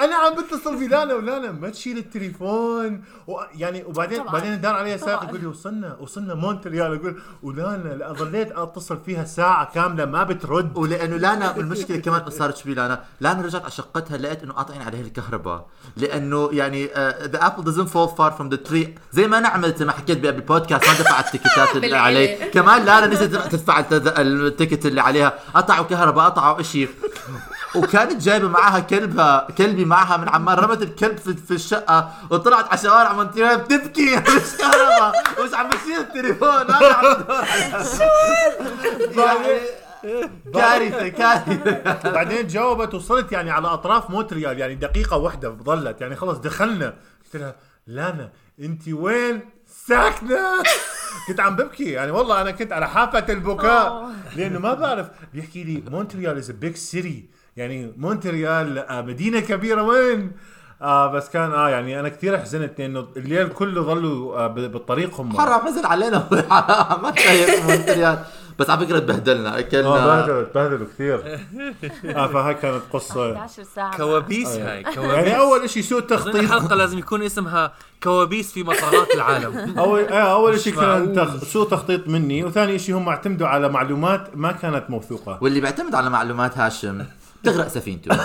[0.00, 3.04] أنا عم بتصل بلانا ولانا ما تشيل التليفون.
[3.26, 3.40] و...
[3.54, 4.32] يعني وبعدين طبعاً.
[4.32, 5.28] بعدين دار علي سائق طبعاً.
[5.28, 6.94] يقول لي وصلنا وصلنا مونتريال.
[6.94, 10.76] أقول ولانا لا ظليت أتصل فيها ساعة كاملة ما بترد.
[10.76, 13.04] ولأنه لانا المشكلة كمان صارت شو لانا.
[13.20, 15.66] لانا رجعت على شقتها لقيت إنه قاطعين عليها الكهرباء.
[15.96, 16.86] لأنه يعني
[17.24, 18.88] the apple doesn't fall far from the tree.
[19.12, 21.96] زي ما أنا عملت ما حكيت قبل البودكاست ما دفعت ال ticketات اللي.
[21.96, 22.36] علي.
[22.36, 23.84] كمان لانا نسيت تدفع
[24.18, 25.38] ال ticket اللي عليها.
[25.54, 26.88] قطعوا كهرباء قطعوا إشي.
[27.74, 32.78] وكانت جايبة معاها كلبها كلبي معاها من عمان رمت الكلب في, في الشقة وطلعت على
[32.78, 34.16] شوارع مونتريال بتبكي.
[34.36, 35.12] مش كهرباء
[35.44, 37.44] مش عم بشيل التليفون أنا عم بدور
[39.28, 39.80] على-
[40.54, 42.10] كارثة كارثة.
[42.10, 46.00] بعدين جاوبت وصلت يعني على أطراف مونتريال يعني دقيقة واحدة ظلت.
[46.00, 46.94] يعني خلص دخلنا.
[47.24, 47.54] قلت لها
[47.86, 48.30] لانا
[48.60, 49.40] أنت وين؟
[49.86, 50.38] ساكنة.
[51.28, 51.90] كنت عم ببكي.
[51.90, 54.10] يعني والله أنا كنت على حافة البكاء.
[54.36, 60.32] لأنه ما بعرف بيحكي لي مونتريال is big city يعني مونتريال آه، مدينة كبيرة وين؟
[60.82, 65.20] آه بس كان آه يعني أنا كثير حزنت لأنه الليل كله ظلوا آه ب- بالطريق
[65.20, 65.38] هم.
[65.38, 66.28] حرام حزن علينا.
[67.02, 67.12] ما
[67.66, 68.18] مونتريال.
[68.58, 71.38] بس على فكرة تبهدلنا آه اكلنا بهدلوا بهدلوا كثير.
[72.16, 73.32] آه فهاي كانت قصة.
[73.32, 75.34] 11 ساعة كوابيس هاي يعني كوابيس.
[75.34, 76.36] أول شيء سوء تخطيط.
[76.36, 79.58] الحلقة لازم يكون اسمها كوابيس في مطارات العالم.
[79.78, 81.12] أول آه أول شيء كان.
[81.14, 81.44] تخ...
[81.44, 85.38] سوء تخطيط مني وثاني شيء هم اعتمدوا على معلومات ما كانت موثوقة.
[85.42, 87.04] واللي بيعتمد على معلومات هاشم
[87.44, 88.16] تغرق سفينته.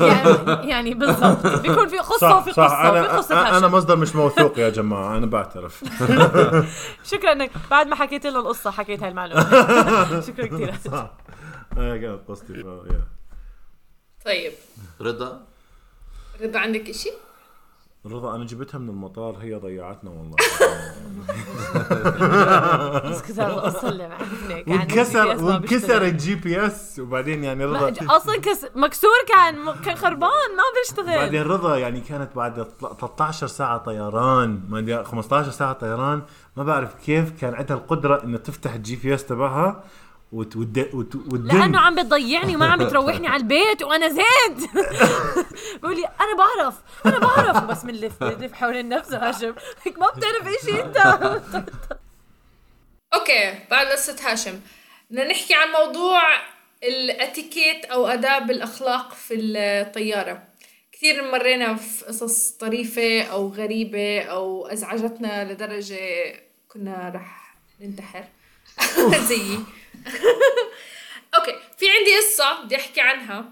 [0.00, 1.46] يعني يعني بالضبط.
[1.46, 2.64] بيكون في قصة صح وفي صح.
[2.64, 5.84] قصة أنا في قصة أنا- أنا هاشم مصدر مش موثوق يا جماعة أنا بعترف.
[7.12, 9.40] شكرا انك بعد ما حكيت له القصة حكيت هاي المعلومة.
[10.26, 11.10] شكرا كثير صح.
[11.76, 12.64] هاي كانت قصتي.
[14.24, 14.52] طيب.
[15.00, 15.40] رضا؟
[16.42, 17.10] رضا عندك إشي؟
[18.06, 20.36] رضا أنا جبتها من المطار هي ضيعتنا والله.
[23.10, 26.02] بس كثر القصة اللي معفنة كان وانكسر ال GPS ما وانكسر.
[26.02, 28.66] ال GPS وبعدين يعني رضا أصلا كس...
[28.76, 31.06] مكسور كان كان خربان ما بيشتغل.
[31.16, 32.66] بعدين رضا يعني كانت بعد
[33.00, 36.22] 13 ساعة طيران ما أدري 15 ساعة طيران.
[36.56, 39.84] ما بعرف كيف كان عندها القدرة انه تفتح ال GPS تبعها.
[40.32, 40.56] وت...
[40.56, 40.78] وت...
[40.94, 41.14] وت...
[41.14, 44.70] وتدن لأنه عم بتضيعني وما عم بتروحني على البيت وأنا زيت
[45.82, 46.74] بقول لي أنا بعرف
[47.06, 47.64] أنا بعرف.
[47.64, 49.54] بس بنلف بنلف حول نفسه هاشم.
[49.84, 50.96] هيك ما بتعرف شيء أنت.
[53.14, 54.60] أوكي بعد قصة هاشم.
[55.10, 56.22] بدنا نحكي عن موضوع
[56.82, 60.42] الإتيكيت أو اداب الاخلاق في الطيارة.
[60.92, 66.34] كثير مرينا في قصص طريفة أو غريبة أو أزعجتنا لدرجة
[66.68, 68.24] كنا رح ننتحر.
[69.28, 69.58] زيي.
[71.34, 73.44] أوكي في عندي قصة بدي أحكي عنها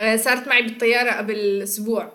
[0.00, 2.12] آه، صارت معي بالطيارة قبل أسبوع.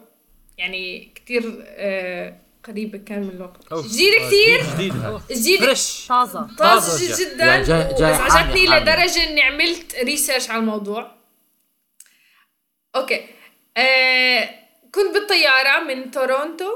[0.57, 3.86] يعني كثير آه، قريبة كان من الوقت.
[3.93, 5.19] جديدة آه، كثير جديد هاي.
[5.31, 6.06] جديد fresh.
[6.10, 6.47] طازة.
[6.57, 6.57] طازة
[6.91, 7.15] طازج جا.
[7.34, 7.45] جدا.
[7.45, 8.81] يعني جاي- جاي وازعجتني حامي- حامي.
[8.81, 11.12] لدرجة إني عملت research على الموضوع.
[12.95, 13.25] أوكي.
[13.77, 14.49] آه
[14.95, 16.71] كنت بالطيارة من تورونتو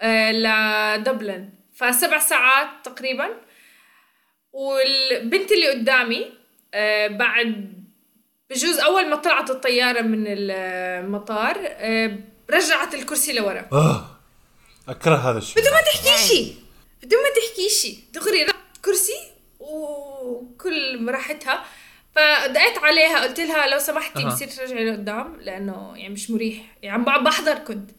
[0.00, 1.48] آه لدبلن.
[1.76, 3.28] فسبع ساعات تقريبا.
[4.54, 6.32] والبنت اللي قدامي
[6.74, 7.74] آه بعد
[8.50, 12.18] بجوز أول ما طلعت الطيارة من المطار آه
[12.50, 13.68] رجعت الكرسي لورا.
[13.72, 14.06] آه.
[14.88, 15.62] أكره هذا الشيء.
[15.62, 16.54] بدون ما تحكي شيء.
[17.02, 17.98] بدون ما تحكي شيء.
[18.12, 19.18] دغري رحت كرسي
[19.60, 21.64] وكل راحتها.
[22.14, 24.24] فدقيت عليها قلت لها لو سمحتي.
[24.24, 26.76] بصير ترجعي لقدام لأنه يعني مش مريح.
[26.82, 27.90] يعني عم بحضر كنت.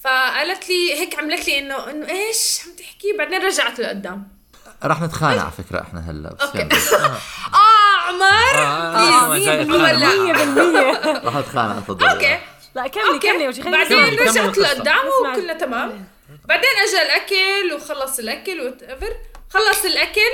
[0.00, 4.35] فقالت لي هيك عملت لي إنه إنه إيش عم تحكي؟ بعدين رجعت لقدام.
[4.84, 6.74] رح نتخانق على فكرة إحنا هلا بس okay يلا.
[7.54, 10.92] آه عمر آه، please جاي هو أتخانق لا.
[10.92, 11.24] معك.
[11.24, 12.38] رح نتخانق تفضل okay
[12.74, 14.58] لا كملي كملي شوي بعدين رجعت.
[14.58, 14.96] لقدام.
[15.32, 16.04] وكلنا تمام
[16.44, 19.16] بعدين أجى الأكل وخلص الأكل whatever
[19.50, 20.30] خلص الأكل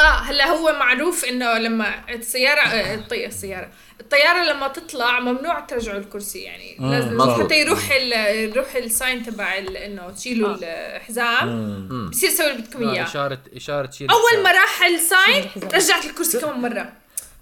[0.00, 3.70] آه هلا هو معروف إنه لما السيارة آه، الطي السيارة.
[4.00, 6.76] الطيارة لما تطلع ممنوع ترجعوا الكرسي يعني.
[6.80, 7.44] لازم مظبوط.
[7.44, 8.12] حتى يروح ال
[8.52, 10.96] يروح ال sign تبع ال- إنه تشيلوا آه.
[10.96, 12.08] الحزام.
[12.10, 13.04] بصير تسوي اللي بدكم آه، إياه.
[13.04, 15.44] اشاره إشارة شيل أول ما راح ال sign.
[15.74, 16.92] رجعت الكرسي كمان مرة.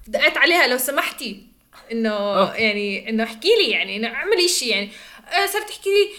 [0.09, 1.47] دقيت عليها لو سمحتي.
[1.93, 2.55] إنه أوه.
[2.57, 4.91] يعني إنه احكي لي يعني إنه اعملي شيء يعني.
[5.33, 6.11] آه، صارت تحكي لي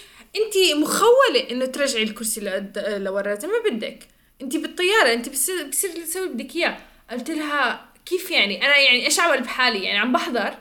[0.42, 2.42] انت مخولة إنه ترجعي الكرسي
[2.88, 4.00] لورا زي ما بدك.
[4.46, 6.78] انت بالطيارة انت بصير بصير تسوي بدك اياه.
[7.12, 10.58] قلت لها كيف يعني؟ أنا يعني إيش أعمل بحالي؟ يعني عم بحضر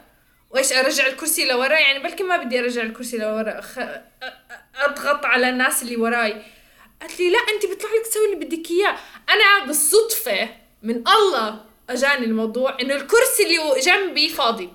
[0.50, 3.78] وإيش أرجع الكرسي لورا؟ يعني بلكي ما بدي أرجع الكرسي لورا؟ خ...
[3.78, 3.80] أ-
[4.24, 6.42] أ- أضغط على الناس اللي وراي.
[7.00, 8.96] قالت لي لا انت بيطلع لك تسوي اللي بدك إياه.
[9.30, 10.48] أنا بالصدفة
[10.82, 14.70] من الله أجاني الموضوع إنه الكرسي اللي جنبي فاضي.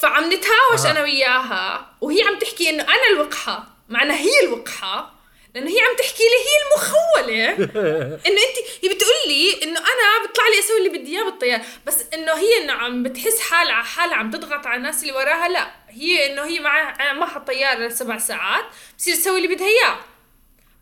[0.00, 5.14] فعم نتهاوش أنا وياها وهي عم تحكي إنه أنا الوقحة مع انها هي الوقحة.
[5.54, 7.52] لأنه هي عم تحكي لي هي المخولة.
[8.26, 11.62] إنه انت هي بتقول لي إنه أنا بيطلع لي أسوي اللي بدي إياه بالطيارة.
[11.86, 15.48] بس إنه هي إنه عم بتحس حالها على حالها عم تضغط على الناس اللي وراها.
[15.48, 18.64] لا هي إنه هي معها معها طياره سبع ساعات
[18.94, 19.98] بتصير تسوي اللي بدها إياه.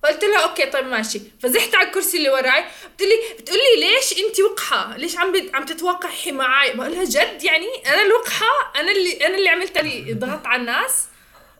[0.02, 1.20] فقلت لها okay طيب ماشي.
[1.42, 2.64] فزحت على الكرسي اللي وراي.
[2.94, 5.54] بتقول لي بتقول لي ليش انت وقحة؟ ليش عم بت...
[5.54, 10.12] عم تتوقحي معي بقول لها جد يعني أنا الوقحة أنا اللي أنا اللي عملت لي
[10.12, 11.04] ضغط على الناس.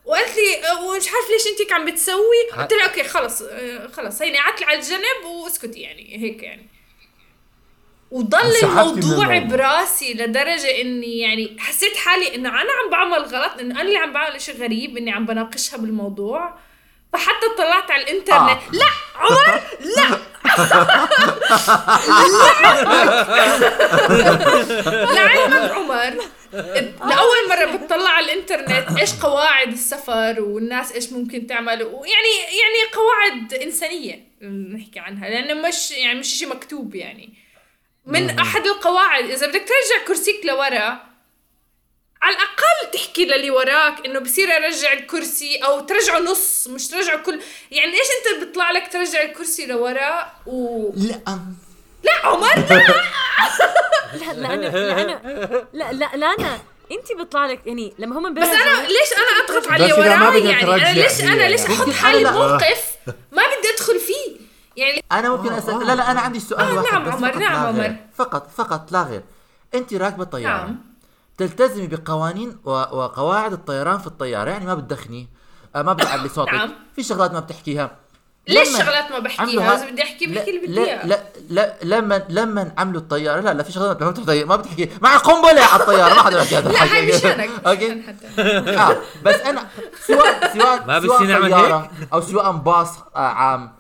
[0.05, 4.23] وقالت لي أه، ومش عارف ليش انت عم بتسوي؟ قلت لها okay خلص أه، خلص
[4.23, 6.67] هيني عتلي على الجنب واسكتي يعني هيك يعني.
[8.11, 9.39] وضل الموضوع.
[9.39, 14.13] براسي لدرجة إني يعني حسيت حالي إنه أنا عم بعمل غلط انه أنا اللي عم
[14.13, 16.55] بعمل إشي غريب إني عم بناقشها بالموضوع.
[17.13, 18.61] فحتى طلعت على الإنترنت.
[18.61, 18.73] آه.
[18.73, 18.87] لا
[19.17, 19.61] عمر!
[19.81, 20.19] لا!
[25.15, 26.15] لعلمك عمر.
[26.53, 33.55] لأول مرة بتطلع على الإنترنت إيش قواعد السفر والناس إيش ممكن تعمل ويعني يعني قواعد
[33.55, 37.35] إنسانية نحكي عنها لأنه مش يعني مش شيء مكتوب يعني.
[38.07, 41.13] من أحد القواعد إذا بدك ترجع كرسيك لورا
[42.23, 47.41] على الأقل تحكي للي وراك إنه بصير أرجع الكرسي أو ترجعه نص مش ترجعه كل
[47.71, 51.39] يعني إيش أنت بيطلع لك ترجع الكرسي لورا و لا
[52.05, 52.83] لا عمر لا
[54.19, 55.21] لا لا أنا لا أنا
[55.73, 56.59] لا لا, لا أنا
[56.93, 60.93] أنت بيطلع لك يعني لما هم بس أنا ليش أنا أضغط وراي بدك يعني أنا
[61.01, 61.61] ليش أنا ليش.
[61.61, 62.25] أحط حالي.
[62.25, 64.37] بموقف ما بدي أدخل فيه
[64.77, 67.77] يعني أنا ممكن اسال لا لا أنا عندي سؤال آه، واحد نعم بس عمر، نعم
[67.77, 67.85] لا.
[67.85, 67.97] عمر.
[68.17, 69.23] فقط فقط لا غير
[69.75, 70.79] أنت راكبة الطياره نعم.
[71.39, 75.29] تلتزمي بقوانين و- وقواعد الطيران في الطيارة يعني ما بتدخني
[75.77, 76.73] آه، ما بتعلي صوتك نعم.
[76.97, 77.97] في شغلات ما بتحكيها
[78.49, 81.23] ليش شغلات ما بحكيها؟ ها- اذا بدي أحكي لا- بحكي اللي بدي لا اياه لا
[81.51, 84.89] لا لما لما عملوا الطيارة لا لا في شغلات ما بتحكي ما بتحكي.
[85.03, 86.95] مع قنبلة على الطيارة ما حدا بيحكي هذا لا الحكي.
[86.97, 88.43] هاي مشانك أوكي؟ مشان حتى.
[88.77, 89.67] آه بس أنا
[90.07, 93.73] سواء سواء ما سواء بصير نعمل طيارة أو سواء باص آه عام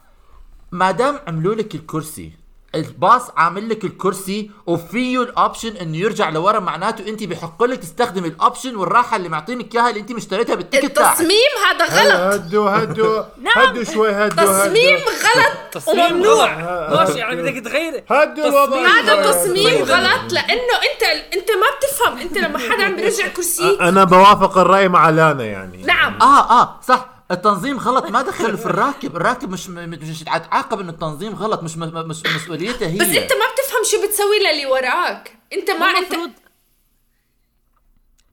[0.72, 2.33] ما دام عملوا لك الكرسي
[2.74, 8.24] الباص عامل لك الكرسي وفيه ال option إنه يرجع لورا معناته انت بحق لك تستخدم
[8.24, 12.35] ال option والراحة اللي معطينك إياها اللي انت مشتريتها بال ticket تاعك التصميم هذا غلط.
[12.35, 13.68] هدوا هدوا نعم.
[13.68, 14.96] هدوا شوي هدوا تصميم.
[14.96, 16.54] غلط وممنوع.
[16.90, 19.32] ماشي يعني بدك تغير هدوا الوضع هذا.
[19.32, 21.02] تصميم غلط لأنه أنت
[21.35, 22.18] أنت ما بتفهم.
[22.18, 25.82] أنت لما حدا عم بيرجع كرسي أنا بوافق الرأي مع لانا يعني.
[25.82, 26.18] نعم.
[26.22, 27.08] آه آه صح.
[27.32, 32.22] التنظيم غلط ما دخل في الراكب الراكب مش مش تعاقب انه التنظيم غلط مش مش
[32.36, 32.98] مسؤوليته هي.
[32.98, 35.38] بس أنت ما بتفهم شو بتسوي للي وراك.
[35.52, 36.30] أنت ما أنت مفروض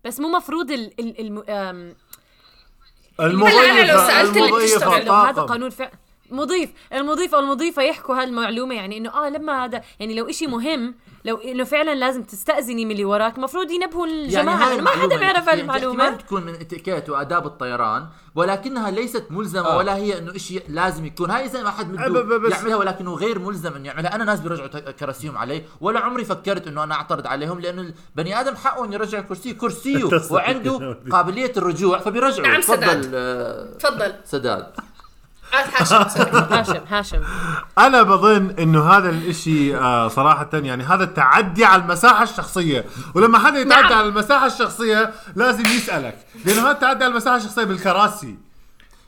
[0.05, 1.95] بس مو مفروض ال ال الم...
[3.19, 5.05] المضيفة بتشتغل.
[5.05, 5.41] لو هذا.
[5.41, 5.91] قانون فعل
[6.31, 10.95] مضيف المضيف أو المضيفة يحكوا هالمعلومة يعني إنه آه لما هذا يعني لو إشي مهم
[11.25, 15.17] لو إنه فعلا لازم تستأذني من اللي وراك المفروض ينبهوا الجماعة هاي يعني ما حدا
[15.17, 19.77] بيعرف هالمعلومه احتمال تكون من اتيكيت وآداب الطيران ولكنها ليست ملزمة آه.
[19.77, 23.73] ولا هي إنه شيء لازم يكون هاي زي ما حد بده يعملها ولكنه غير ملزم
[23.73, 27.93] إنه يعملها أنا ناس بيرجعوا كراسيهم علي ولا عمري فكرت إنه أنا أعترض عليهم لأنه
[28.09, 30.09] البني آدم حقه إنه يرجع كرسيه كرسيه.
[30.31, 33.11] وعنده قابلية الرجوع فبيرجعوا نعم، تفضل سداد.
[33.15, 34.88] آه، تفضل سداد آه،
[35.53, 35.95] هاشم.
[36.51, 37.21] هاشم هاشم
[37.77, 42.85] أنا بظن إنه هذا الإشي آه صراحة يعني هذا تعدي على المساحة الشخصية.
[43.15, 43.93] ولما حدا يتعدى نعم.
[43.97, 46.17] على المساحة الشخصية لازم يسألك.
[46.45, 48.37] لأنه هذا تعدي على المساحة الشخصية بالكراسي.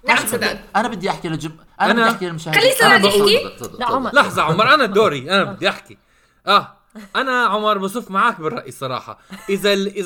[0.08, 1.52] نعم سداد أنا بدي أحكي للجم
[1.82, 2.62] أنا أنا- بدي أحكي للمشاهدين.
[2.62, 3.44] خلي سداد يحكي.
[3.44, 4.42] لا، تفضل.
[4.42, 4.74] عمر.
[4.74, 5.32] أنا دوري.
[5.32, 5.98] أنا بدي أحكي.
[6.48, 6.81] آه.
[7.16, 9.98] أنا عمر بصف معك بالرأي صراحة إذا ال-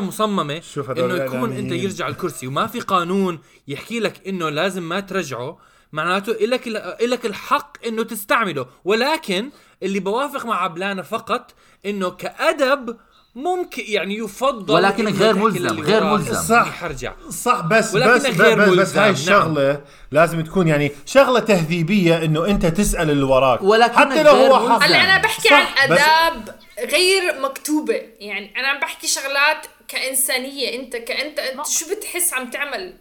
[0.00, 1.52] مصممة شوف هذول إنه يكون.
[1.52, 5.58] أنت يرجع الكرسي وما في قانون يحكي لك إنه لازم ما ترجعه
[5.92, 6.68] معناته إلك
[7.02, 9.50] إلك الحق إنه تستعمله ولكن
[9.82, 11.54] اللي بوافق مع عبلانة فقط
[11.86, 12.96] إنه كأدب
[13.36, 16.42] ممكن يعني يفضل ولكن غير ملزم، غير ملزم.
[16.42, 16.72] صح.
[16.72, 19.14] حرجع صح بس ولكن بس غير بس, بس ملزم، هاي نعم.
[19.14, 24.68] الشغلة لازم تكون يعني شغلة تهذيبية إنه أنت تسأل اللي وراك ولكن حتى لو هو
[24.68, 24.82] حق ملزم.
[24.82, 31.38] هلا أنا بحكي عن آداب غير مكتوبة يعني أنا عم بحكي شغلات كإنسانية أنت كأنت
[31.38, 32.94] أنت شو بتحس عم تعمل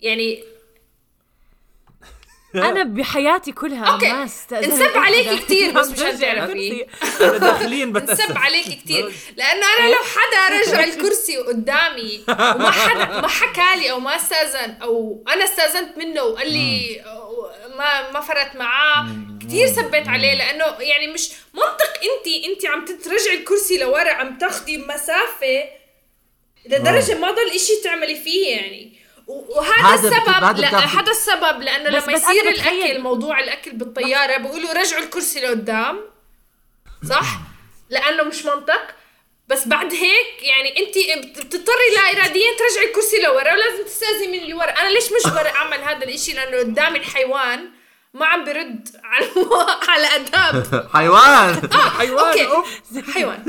[0.00, 0.44] يعني
[2.54, 4.12] أنا بحياتي كلها okay.
[4.12, 5.42] ما استأذنت انسبيت عليك.
[5.42, 6.86] كثير بس مشان برجع تعرفي الكرسي.
[7.20, 13.28] أنا داخليا انسبيت عليك كثير لأنه أنا لو حدا رجع الكرسي قدامي وما حدا ما
[13.28, 17.02] حكى لي أو ما استأذن أو أنا استأذنت منه وقال لي
[17.78, 19.06] ما ما فرقت معاه
[19.40, 20.34] كثير سبيت عليه.
[20.34, 25.64] لأنه يعني مش منطق انت انت عم تترجعي الكرسي لورا عم تاخدي مسافة
[26.66, 29.03] لدرجة ما ضل إشي تعملي فيه يعني.
[29.26, 33.72] وهذا هذا السبب بت- هذا لأ هذا السبب لأنه لما يصير بتخيل- الاكل موضوع الأكل
[33.72, 36.00] بالطيارة بيقولوا رجعوا الكرسي لقدام
[37.08, 37.38] صح؟
[37.90, 38.82] لأنه مش منطق.
[39.48, 40.94] بس بعد هيك يعني أنت
[41.38, 44.70] بتضطري لا اراديا ترجعي الكرسي لورا ولازم تستأذني من اللي ورا.
[44.70, 47.70] أنا ليش مجبره أعمل هذا الإشي؟ لأنه قدامي الحيوان
[48.14, 49.26] ما عم برد على
[49.90, 50.88] على أداب.
[50.94, 51.68] حيوان.
[51.98, 52.46] حيوان okay.
[52.46, 52.80] أوف.
[53.14, 53.42] حيوان.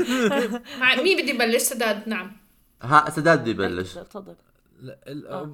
[0.78, 2.36] مع مين بدي يبلش؟ سداد نعم.
[2.82, 3.92] ها سداد بده يبلش.
[3.92, 4.34] تفضل
[4.80, 5.52] لا، ال- آه،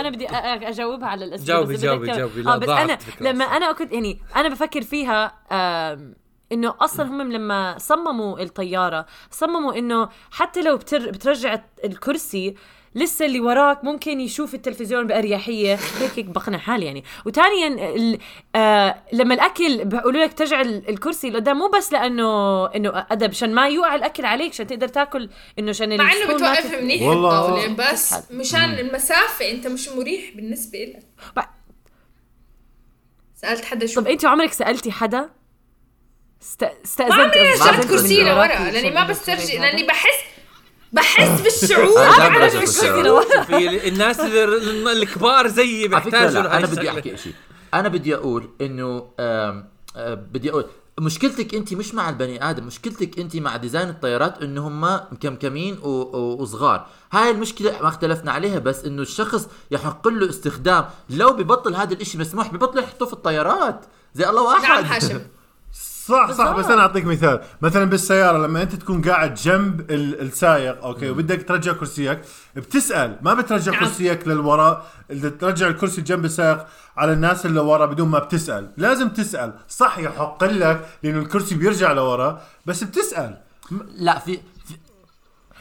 [0.00, 2.42] أنا بدي أجاوبها على الأسئلة جاوبي- بس جاوبي- جاوبي.
[2.42, 2.98] لا، بس ضاعت أنا
[3.32, 3.44] لما.
[3.44, 5.34] أنا كنت يعني أنا بفكر فيها
[6.52, 12.54] إنه أصلا هم لما صمموا الطيارة صمموا إنه حتى لو بتر بترجع الكرسي
[12.94, 18.18] لسه اللي وراك ممكن يشوف التلفزيون بأريحية هيك هيك بقنع حالي يعني وثانيا ال-
[18.56, 23.54] آه لما الأكل بيقولوا لك ترجع ال- الكرسي لقدام مو بس لأنه إنه أدب عشان
[23.54, 25.28] ما يوقع الأكل عليك عشان تقدر تاكل
[25.58, 27.02] إنه عشان مع إنه بتوقف منيح.
[27.02, 28.14] الطاوله بس.
[28.30, 31.02] مشان المسافة أنت مش مريح بالنسبة لك
[31.36, 31.48] بق-
[33.36, 35.30] سألت حدا شو طب أنت عمرك سألتي حدا
[36.42, 36.62] است...
[36.62, 37.52] استاذنت ما عمري.
[37.52, 40.33] رجعت كرسي لورا لأني ما تسوي لأني؟ بحس
[40.94, 42.02] بحس بالشعور.
[42.02, 43.04] أنا بعد برجع ما كرسي الشعور.
[43.04, 43.42] لورا.
[43.48, 46.90] في الناس اللي- الكبار زيي على فكرة بيحتاجوا أنا بدي.
[46.90, 47.32] أحكي شيء
[47.74, 49.64] أنا بدي أقول إنه آه،
[50.14, 50.64] بدي أقول
[51.00, 54.80] مشكلتك أنت مش مع البني آدم مشكلتك أنت مع design الطيارات إنه هم
[55.12, 56.86] مكمكمين وصغار.
[57.12, 60.84] هاي المشكلة ما اختلفنا عليها بس إنه الشخص يحق له استخدام.
[61.10, 63.80] لو ببطل هذا الإشي مسموح ببطل يحطوه في الطيارات.
[64.14, 64.62] زي الله واحد.
[64.62, 65.20] نعم هاشم.
[66.08, 67.40] صح صح بس أنا أعطيك مثال.
[67.62, 72.20] مثلا بالسيارة لما أنت تكون قاعد جنب ال- السايق أوكي وبدك ترجع كرسيك
[72.56, 73.16] بتسأل.
[73.22, 73.80] ما بترجع نعم.
[73.80, 78.70] كرسيك للوراء اللي ترجع الكرسي جنب السائق على الناس اللي ورا بدون ما بتسأل.
[78.76, 79.52] لازم تسأل.
[79.68, 83.38] صح يحق لك لأنه الكرسي بيرجع لورا بس بتسأل.
[83.94, 84.38] لا في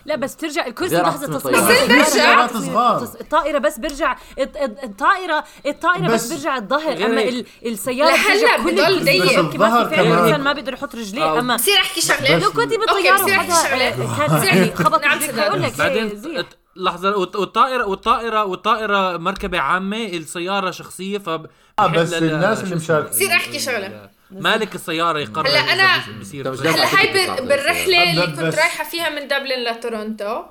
[0.06, 2.45] لا بس بترجع الكرسي لحظة تصميم طيارة.
[2.45, 3.06] بس صغار.
[3.06, 8.34] تص- الطائرة بس برجع الط- الط- الطائرة الطائرة بس, بس بيرجع الظهر أما السيارة لهلا
[8.36, 9.06] بترجع كل بضل.
[9.06, 9.39] ضيق.
[9.39, 10.14] يمكن ما الظهر في فعلا.
[10.14, 13.88] الإنسان ما بيقدر يحط رجليه أما بصير أحكي شغلة لو كنت بالطياره بصير وحدا شغلة.
[13.88, 15.36] آه، كان يعني خبط نعم، رجليك.
[15.36, 16.45] بقول لك بعدين
[16.76, 23.10] لحظة والط- والطائرة والطائرة والطائرة مركبة عامة السيارة شخصية ف آه، بس الناس اللي مشاركة.
[23.10, 24.10] بصير أحكي شغلة.
[24.32, 29.64] مالك السيارة يقرر هلا بصير مش هلا هاي بالرحلة اللي كنت رايحة فيها من دبلن
[29.64, 30.44] لتورونتو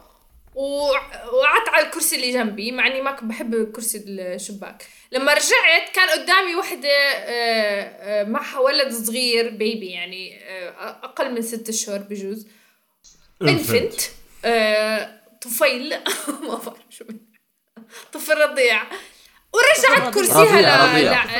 [0.54, 4.86] وقعدت على الكرسي اللي جنبي مع إني ما كنت بحب كرسي الشباك.
[5.12, 10.70] لما رجعت كان قدامي وحدة آه، آه، معها ولد صغير بيبي يعني آه،
[11.02, 12.46] أقل من ست أشهر بجوز.
[13.42, 14.00] انفنت
[15.42, 15.94] طفيل.
[16.48, 17.04] ما بعرف شو
[18.12, 18.82] طفل رضيع.
[20.14, 20.60] كرسيها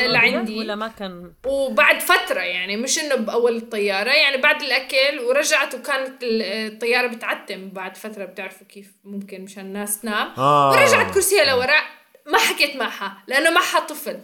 [0.08, 0.58] لعندي.
[0.58, 6.22] ولا ما كان؟ وبعد فترة يعني مش إنه بأول الطيارة يعني بعد الأكل ورجعت وكانت
[6.22, 10.28] ال- الطيارة بتعتم بعد فترة بتعرفوا كيف ممكن مشان الناس تنام.
[10.38, 10.70] آه.
[10.70, 11.80] ورجعت كرسيها لورا
[12.26, 14.20] ما حكيت معها لأنه معها طفل.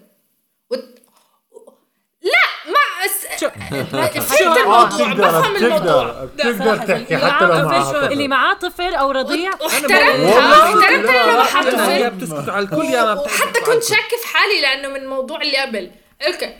[0.70, 0.98] وت...
[2.22, 3.44] لا ما أس...
[4.20, 6.24] فهمت الموضوع بفهم الموضوع.
[6.24, 8.12] بتقدر بتقدر تحكي حتى لو معها طفل.
[8.12, 9.50] اللي معاه طفل أو رضيع.
[9.66, 11.26] احترمتها لا.
[11.26, 13.84] لما معها طفل هي بتسكت على الكل يا وحتى كنت.
[13.84, 15.90] شاكه في حالي لأنه من الموضوع اللي قبل.
[16.26, 16.58] أوكي.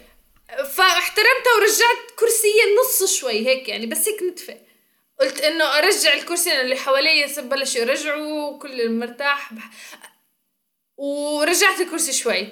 [0.75, 4.57] فاحترمتها ورجعت كرسية نص شوي هيك يعني بس هيك نتفه
[5.21, 9.71] قلت إنه أرجع الكرسي لأن اللي حوالي بلشوا يرجعوا وكل مرتاح بح...
[10.97, 12.49] ورجعت الكرسي شوي.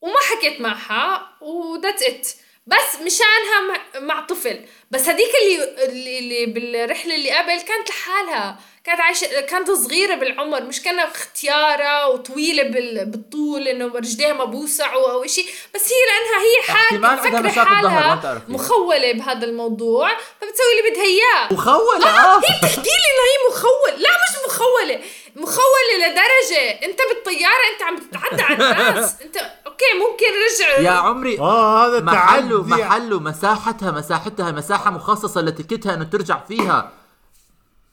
[0.00, 2.28] وما حكيت معها وذاتس ات
[2.66, 4.60] بس مشانها مع- طفل.
[4.90, 8.58] بس هذيك اللي اللي, بالرحلة اللي قبل كانت لحالها.
[8.84, 15.10] كانت عايشه كانت صغيرة بالعمر مش كأنها اختيارة وطويلة بال- بالطول إنه رجليها ما بوسعوا
[15.12, 18.42] أو شيء بس هي لأنها هي احتمال حال عندها فكرة حالها.
[18.48, 20.08] مخولة بهذا الموضوع.
[20.40, 21.52] فبتسوي اللي بدها إياه.
[21.52, 25.00] مخولة؟ آه هي بتحكي لي إنه هي مخول لا مش مخولة.
[25.36, 29.16] مخوله لدرجه أنت بالطيارة أنت عم تتعدى على الناس.
[29.22, 30.80] أنت okay ممكن رجع.
[30.80, 36.40] يا عمري آه هذا محله محله مساحتها مساحتها مساحة مخصصة ل ticket ها إنه ترجع
[36.48, 36.92] فيها.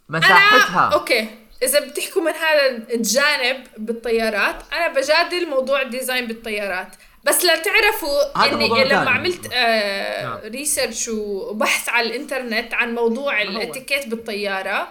[0.09, 0.89] مساحتها.
[0.93, 1.29] okay.
[1.63, 6.95] إذا بتحكوا من هذا الجانب بالطيارات أنا بجادل موضوع ال design بالطيارات.
[7.23, 9.09] بس لا تعرفوا هذا إني لما تاني.
[9.09, 10.39] عملت آه نعم.
[10.45, 14.87] research وبحث على الإنترنت عن موضوع الاتيكيت بالطيارة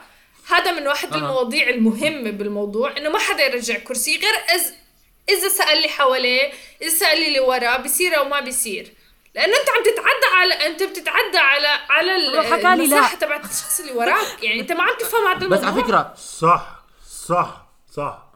[0.52, 1.18] هذا من واحد أها.
[1.18, 4.62] المواضيع المهمة بالموضوع إنه ما حدا يرجع كرسي غير إذ
[5.28, 8.92] إذا سأل لي حواليه إذا لي اللي وراه بيصير أو ما بيصير.
[9.34, 12.16] لأنه أنت عم تتعدى على أنت بتتعدى على على.
[12.74, 14.42] المساحة تبعت الشخص اللي وراك.
[14.42, 15.68] يعني أنت ما عم تفهم هذا بس الموضوع.
[15.68, 16.84] على فكرة صح
[17.26, 18.26] صح صح.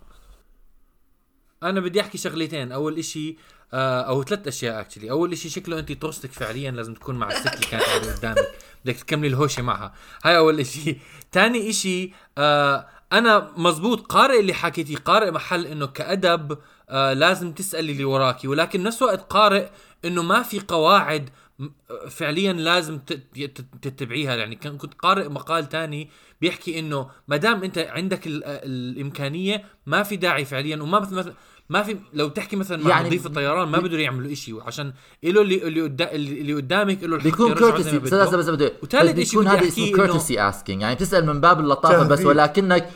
[1.63, 2.73] أنا بدي أحكي شغلتين.
[2.73, 3.37] أول إشي
[3.75, 7.55] آه أو ثلاث أشياء اكشلي أول إشي شكله انت طوستك فعليا لازم تكون مع الست
[7.55, 8.49] اللي كانت قاعدة قدامك.
[8.85, 9.95] بدك تكملي الهوشة معها.
[10.25, 10.97] هاي أول إشي.
[11.33, 16.59] ثاني إشي آه أنا مزبوط قارئ اللي حكيتي قارئ محل إنه كأدب
[16.91, 19.69] آه لازم تسألي اللي وراكي ولكن نفس الوقت قارئ
[20.05, 21.31] إنه ما في قواعد
[22.11, 22.99] فعليا لازم
[23.83, 24.37] تتبعيها.
[24.37, 26.11] يعني كنت قارئ مقال تاني
[26.41, 30.83] بيحكي إنه ما دام أنت عندك آه، الإمكانية ما في داعي فعليا.
[30.83, 31.35] وما مثل
[31.69, 34.93] ما في لو تحكي مثلا مع يعني مضيف الطيران ما بده يعملوا إشي عشان
[35.23, 37.99] له اللي اللي, اللي اللي قدامك له الحق بيكون courtesy.
[37.99, 41.41] بس بس بس وثالث بس إشي بيكون بدي هذا اسمه courtesy asking يعني بتسأل من
[41.41, 42.21] باب اللطافة بس.
[42.21, 42.91] ولكنك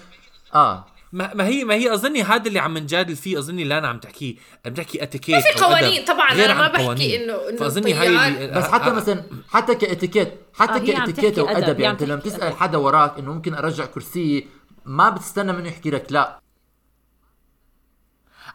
[0.55, 0.87] آه.
[1.13, 3.99] ما, ما هي ما هي أظني هذا اللي عم نجادل فيه أظني لا أنا عم
[3.99, 4.35] تحكيه
[4.67, 6.05] عم تحكي اتيكيت ما في قوانين.
[6.05, 7.25] طبعا أنا ما بحكي.
[7.25, 11.77] انه إنه فأظني هاي بس حتى آه، مثلا حتى كاتيكيت حتى آه، كاتيكيت أدب، وأدب.
[11.77, 12.53] هي يعني لما تسال.
[12.53, 14.47] حدا وراك إنه ممكن أرجع كرسي
[14.85, 16.41] ما بتستنى منه يحكي لك لا.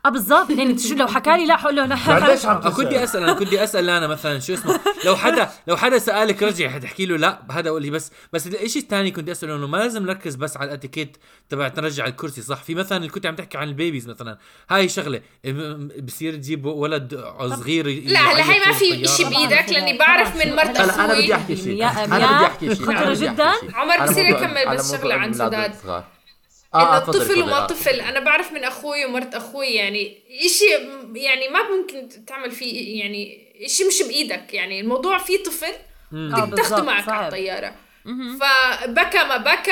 [0.06, 0.50] آه بالضبط.
[0.50, 3.34] يعني شو لو حكى لي لا حقول له لا ليش عم كنت تسأل؟ أسأل أنا
[3.34, 4.80] كنت أسأل أنا مثلا شو اسمه.
[5.06, 8.82] لو حدا لو حدا سألك رجع حتحكي له لا هذا قول لي بس بس الشيء
[8.82, 11.18] الثاني كنت اساله إنه ما لازم نركز بس على الإتيكيت
[11.50, 14.38] تبع نرجع الكرسي صح؟ في مثلا اللي كنت عم تحكي عن ال babies مثلا.
[14.70, 15.22] هاي شغلة
[16.04, 19.08] بصير تجيب ولد صغير لا هلا هي ما في.
[19.08, 21.86] شيء بإيدك لأني بعرف من مرت هلا أنا بدي أخوي أحكي شيء.
[21.86, 22.86] أنا بدي أحكي شيء.
[22.86, 23.52] بدي جداً.
[23.74, 24.36] عمر بصير
[24.68, 25.74] على بس شغلة عن سداد.
[26.76, 27.68] انه آه تفضل الطفل تفضل وما آه.
[27.68, 28.00] طفل.
[28.02, 30.66] أنا بعرف من أخوي ومرت أخوي يعني إشي
[31.16, 34.54] يعني ما ممكن تعمل فيه يعني إشي مش بإيدك.
[34.54, 35.76] يعني الموضوع فيه طفل آه،
[36.14, 37.24] بدك تاخده بالضبط، معك على صعب.
[37.34, 37.76] الطيارة.
[38.40, 39.72] فبكى ما بكى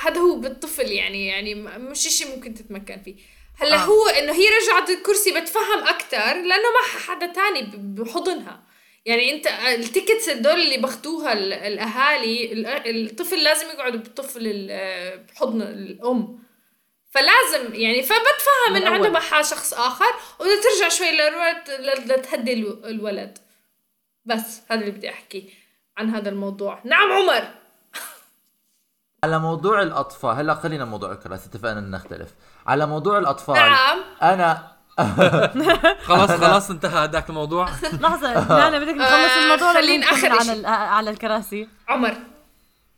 [0.00, 3.14] هذا هو بالطفل يعني يعني مش إشي ممكن تتمكن فيه.
[3.58, 3.78] هلأ آه.
[3.78, 8.62] هو إنه هي رجعت الكرسي بتفهم أكثر لأنه ما حدا تاني بحضنها.
[9.06, 12.66] يعني انت التيكتس الدول اللي باخدوها ال- الاهالي ال-
[13.10, 16.38] الطفل لازم يقعد بطفل ال- بحضن الأم.
[17.10, 19.10] فلازم يعني فبتفهم إنه عنده.
[19.10, 21.70] معها شخص آخر وبدها ترجع شوي للولد
[22.12, 23.38] لتهدي الو- الولد.
[24.24, 25.54] بس هذا اللي بدي أحكي
[25.96, 26.80] عن هذا الموضوع.
[26.84, 27.48] نعم عمر.
[29.24, 32.34] على موضوع الأطفال هلأ خلينا موضوع الكراسي اتفقنا ان نختلف.
[32.66, 34.00] على موضوع الأطفال نعم.
[34.22, 34.73] أنا
[36.08, 37.68] خلاص خلاص انتهى هذاك الموضوع.
[38.00, 42.14] لحظة لا أنا بدك نخلص آه، الموضوع خلينا نكمل آخر على على الكراسي؟ عمر.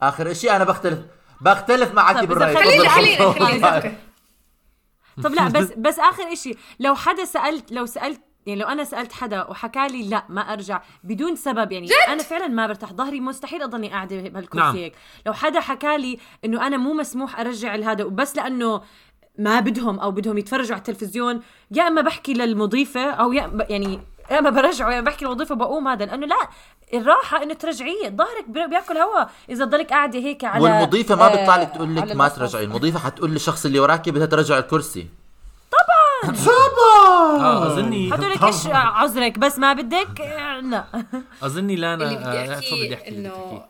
[0.03, 0.99] آخر شيء أنا بختلف
[1.41, 2.99] بختلف معك طيب، بالراي خلينا حفظ.
[2.99, 3.95] خلينا خلينا okay.
[5.25, 9.13] طب لا بس بس آخر إشي لو حدا سالت لو سالت يعني لو أنا سألت
[9.13, 12.93] حدا وحكى لي لا ما أرجع بدون سبب يعني أنا فعلا ما برتاح.
[12.93, 14.77] ظهري مستحيل أضلني قاعدة بهالكرسي نعم.
[14.77, 14.95] هيك.
[15.27, 18.83] لو حدا حكى لي إنه أنا مو مسموح أرجع لهذا وبس لأنه
[19.39, 24.01] ما بدهم أو بدهم يتفرجوا على التلفزيون يا إما بحكي للمضيفة أو يا ب- يعني
[24.31, 26.37] يا إما برجعه يا إما بحكي للمضيفة بقوم هذا لأنه لا
[26.95, 29.25] الراحة إنه ترجعية ظهرك بي- بياكل هوا.
[29.51, 32.29] إذا تضلك قاعدة هيك على والمضيفة ما آه، بتطلع لك تقول لك ما.
[32.29, 32.65] ترجعي.
[32.65, 35.09] المضيفة حتقول للشخص اللي وراكي بدها ترجع الكرسي.
[36.27, 40.85] آه اظني حتقول لك إيش عذرك؟ بس ما بدك؟ آه، لا.
[41.43, 43.63] أظني لا أنا بدي آه، أحكي إنه.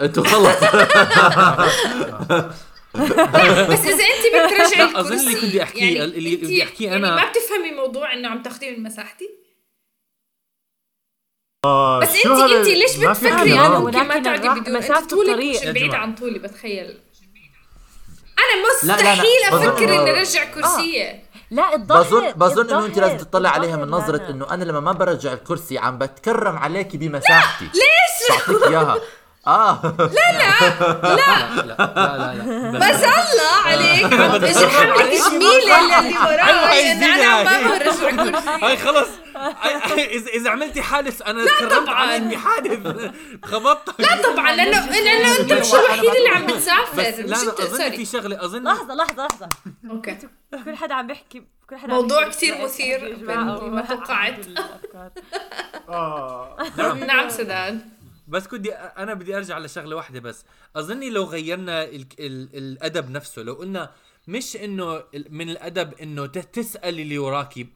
[0.00, 0.56] أنتوا خلص.
[3.72, 6.86] بس إذا أنت بترجعي لا، أظن اللي الكرسي كنت بدي أحكيه، يعني اللي بدي أحكيه
[6.90, 9.28] يعني أنا- ما بتفهمي موضوع إنه عم تاخذيه من مساحتي؟
[11.64, 13.82] آه، بس انت أنت ليش بتفكري؟ يعني نظام.
[13.84, 15.94] ممكن ما تقعدي بدون أنت طولك بعيد.
[15.94, 16.98] عن طولي بتخيل.
[18.38, 21.24] أنا لا، لا، مستحيل بظن أفكر إنه- اني ارجع كرسية.
[21.50, 24.30] لا الظهر بظن بظن إنه أنت لازم تطلع عليها من نظرة لا.
[24.30, 27.64] إنه أنا لما ما برجع الكرسي عم بتكرم عليكي بمساحتي.
[27.64, 28.96] ليش؟ بعطيك إياها؟
[29.46, 29.80] آه.
[29.98, 31.16] لا لا.
[31.16, 32.34] لا.
[32.34, 32.78] لا.
[32.78, 34.04] بس الله عليك.
[34.04, 39.08] عم أجي حملك جميله اللي وراي هاي انه أنا ما برجع كرسي هاي خلص
[39.96, 41.94] إذا إذا عملتي حادث أنا تكرمت طبعاً.
[41.94, 43.10] عليك بحادث
[43.44, 47.02] خبطت لا طبعا لأنه لأنه أنت مش الوحيد اللي عم بتسافر.
[47.22, 49.48] لا لا أظن في شغلة اظن لحظة لحظة لحظة.
[49.90, 50.18] أوكي.
[50.64, 53.16] كل حدا عم بيحكي كل حدا عم موضوع رأيك مثير.
[53.20, 54.46] بما توقعت.
[55.88, 56.56] آه.
[57.06, 57.93] نعم سداد.
[58.28, 58.66] بس كنت
[58.98, 60.44] أنا بدي أرجع لشغلة واحدة بس.
[60.76, 63.90] أظني لو غيرنا ال ال الأدب نفسه لو قلنا
[64.28, 67.66] مش إنه من الأدب إنه تسأل اللي وراكي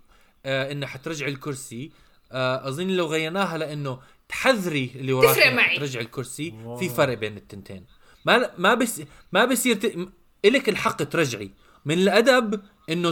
[0.47, 1.93] آه إنه حترجع الكرسي
[2.33, 5.79] آه اظن لو غيرناها لإنه تحذري اللي وراكي تفرق إنه معي.
[5.79, 7.85] ترجع الكرسي في فرق بين التنتين.
[8.25, 10.09] ما ما بس ما بصير ت...
[10.45, 11.51] إلك الحق ترجعي.
[11.85, 12.61] من الأدب
[12.91, 13.11] إنه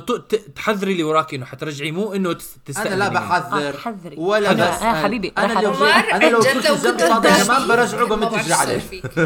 [0.57, 2.57] تحذري اللي وراكي إنه حترجعي مو إنه تس...
[2.67, 3.09] تستأذني أنا لا.
[3.09, 4.17] بحذر آه، حذري.
[4.19, 4.71] ولا حذر.
[4.71, 4.87] بسأل.
[4.87, 9.05] آه، حبيبي، أنا لا لو أنا لو كنت فاضي قدامي كمان برجعه شو عليه فيك.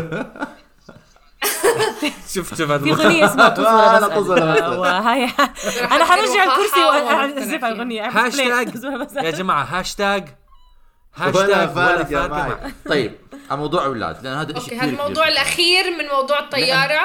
[2.34, 4.78] شوف شوف هذا في أغنية اسمها طز آه، بسأل.
[4.78, 5.24] وهاي
[5.90, 8.08] أنا حرجع الكرسي واعزف ومقتنع الأغنية.
[8.08, 8.84] هاشتاج.
[9.16, 10.28] يا جماعة هاشتاج.
[11.16, 12.72] هاشتاج ولا معي.
[12.88, 13.12] طيب
[13.50, 15.28] على موضوع أولاد لأن هذا شيء أوكي هذا الموضوع.
[15.28, 17.00] الأخير من موضوع الطيارة.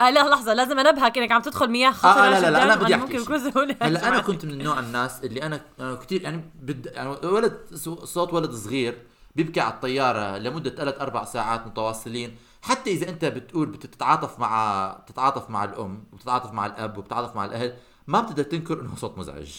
[0.00, 1.88] آه لا لحظة لازم أنبهك إنك عم تدخل مياه.
[1.88, 4.18] آه، خطرة لا، لا، لا، جداً أنا بدي سهولة هلأ أنا.
[4.28, 7.74] كنت من نوع الناس اللي أنا أنا كثير يعني بد يعني ولد
[8.04, 12.36] صوت ولد صغير بيبكي على الطيارة لمدة ثلاث أربع ساعات متواصلين.
[12.62, 17.74] حتى إذا أنت بتقول بتتعاطف مع تتعاطف مع الأم وبتتعاطف مع الأب وبتتعاطف مع الأهل
[18.06, 19.52] ما بتقدر تنكر إنه صوت مزعج.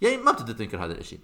[0.00, 1.20] يعني ما بتقدر تنكر هذا الشيء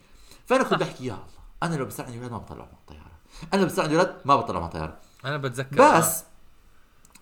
[0.47, 1.25] فأنا كنت بحكي يا الله
[1.63, 3.11] أنا لو بصير عندي أولاد ما بطلع مع الطيارة.
[3.55, 4.97] أنا لو بصير عندي أولاد ما بطلع مع الطيارة.
[5.25, 6.25] أنا بتذكر بس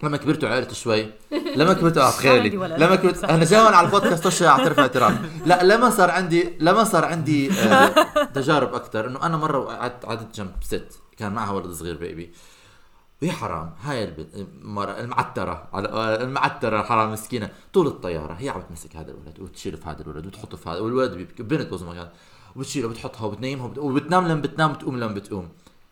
[0.02, 1.06] لما كبرت وعقلت شوي
[1.56, 2.48] لما كبرت آه تخيلي.
[2.48, 7.04] لما كبرت أنا جاي على البودكاست وش اعترف اعتراف لا لما صار عندي لما صار
[7.04, 7.94] عندي آه،
[8.34, 12.32] تجارب أكثر إنه أنا مرة قعدت قعدت جنب ست كان معها ولد صغير بيبي
[13.22, 14.28] ويا حرام هاي الب-
[14.62, 19.76] المرة المعترة على آه، المعترة حرام مسكينة طول الطيارة هي عم تمسك هذا الولد وتشيله
[19.76, 22.08] في هذا الولد وتحطه في هذا والولد بنت بوز مكان
[22.56, 25.48] وبتشيله وبتحطها وبتنيمها وبت- وبتنام لما بتنام وتقوم لما بتقوم.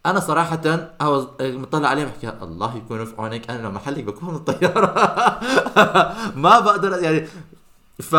[0.06, 0.60] أنا صراحة
[1.02, 4.94] هو مطلع عليها بحكي الله يكون في عونك أنا لو محلك بكون الطياره
[6.44, 7.26] ما بقدر يعني
[8.02, 8.16] ف...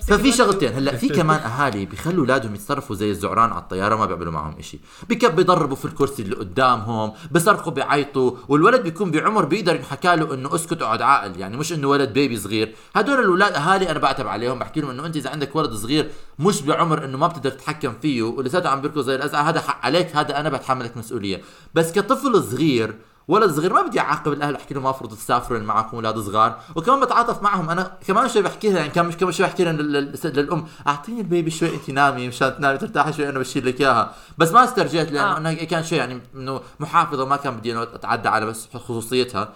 [0.00, 0.32] ففي.
[0.32, 0.72] شغلتين.
[0.72, 4.80] هلأ في كمان أهالي بيخلوا أولادهم يتصرفوا زي الزعران على الطيارة ما بيعملوا معهم إشي.
[5.08, 10.54] بكب بيضربوا في الكرسي اللي قدامهم بصرخوا بيعيطوا والولد بيكون بعمر بيقدر ينحكى له إنه
[10.54, 11.40] اسكت اقعد عاقل.
[11.40, 12.74] يعني مش إنه ولد بيبي صغير.
[12.96, 16.62] هدول الاولاد أهالي أنا بعتب عليهم بحكي لهم إنه أنت إذا عندك ولد صغير مش
[16.62, 20.40] بعمر إنه ما بتقدر تتحكم فيه ولساته عم بيركض زي الازعه هذا حق عليك هذا
[20.40, 21.42] أنا بتحملك مسؤولية.
[21.74, 22.98] بس كطفل صغير
[23.28, 26.60] ولد صغير ما بدي أعاقب الأهل أحكي لهم المفروض تسافروا معكم أولاد صغار.
[26.76, 27.70] وكمان بتعاطف معهم.
[27.70, 30.66] أنا كمان شوي بحكي لها يعني كمان مش كمان شوي بحكي لها لل- لل- للأم.
[30.86, 34.14] أعطيني البيبي شوي انت نامي مشان تنامي ترتاحي شوي أنا بشيل لك إياها.
[34.38, 35.36] بس ما استرجيت لأنه آه.
[35.36, 39.48] أنا كان شوي يعني إنه محافظة ما كان بدي إنه أتعدى على بس خصوصيتها.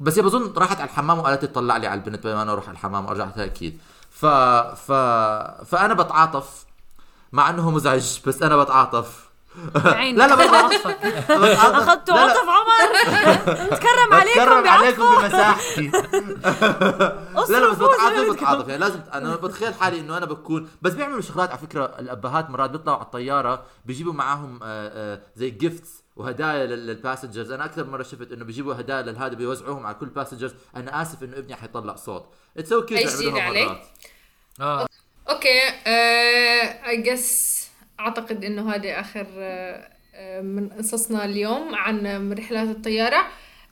[0.00, 2.64] بس هي بظن راحت على الحمام وقالت لي طلع لي على البنت بينما أنا أروح
[2.64, 3.78] على الحمام ورجعت أكيد.
[4.10, 4.92] ف ف
[5.66, 6.64] فأنا بتعاطف
[7.32, 9.23] مع إنه مزعج بس أنا بتعاطف.
[9.74, 10.24] لا لا
[10.56, 11.28] عاطفك بتعاطف.
[11.76, 12.14] اخذتوا.
[12.18, 13.76] عطف عمر.
[13.76, 15.90] تكرم عليكم بتكرم عليكم بعطفه بمساحتي.
[17.52, 21.20] لا لا بس بتعاطف بتعاطف يعني لازم أنا بتخيل حالي إنه أنا بكون بس بيعملوا
[21.20, 24.66] شغلات على فكرة الأبهات مرات بيطلعوا على الطيارة بيجيبوا معاهم آه،
[25.14, 29.34] آه، زي gifts وهدايا لل- لل passengers أنا أكثر مرة شفت إنه بيجيبوا هدايا للهذا
[29.34, 32.26] بيوزعوهم على كل passengers أنا آسف إنه ابني حيطلع صوت.
[32.58, 33.78] it's okay أي جديد عليك؟
[34.60, 34.86] آه.
[35.30, 37.63] okay I guess
[38.00, 43.26] أعتقد إنه هذه آخر آه، آه، من قصصنا اليوم عن رحلات الطيارة.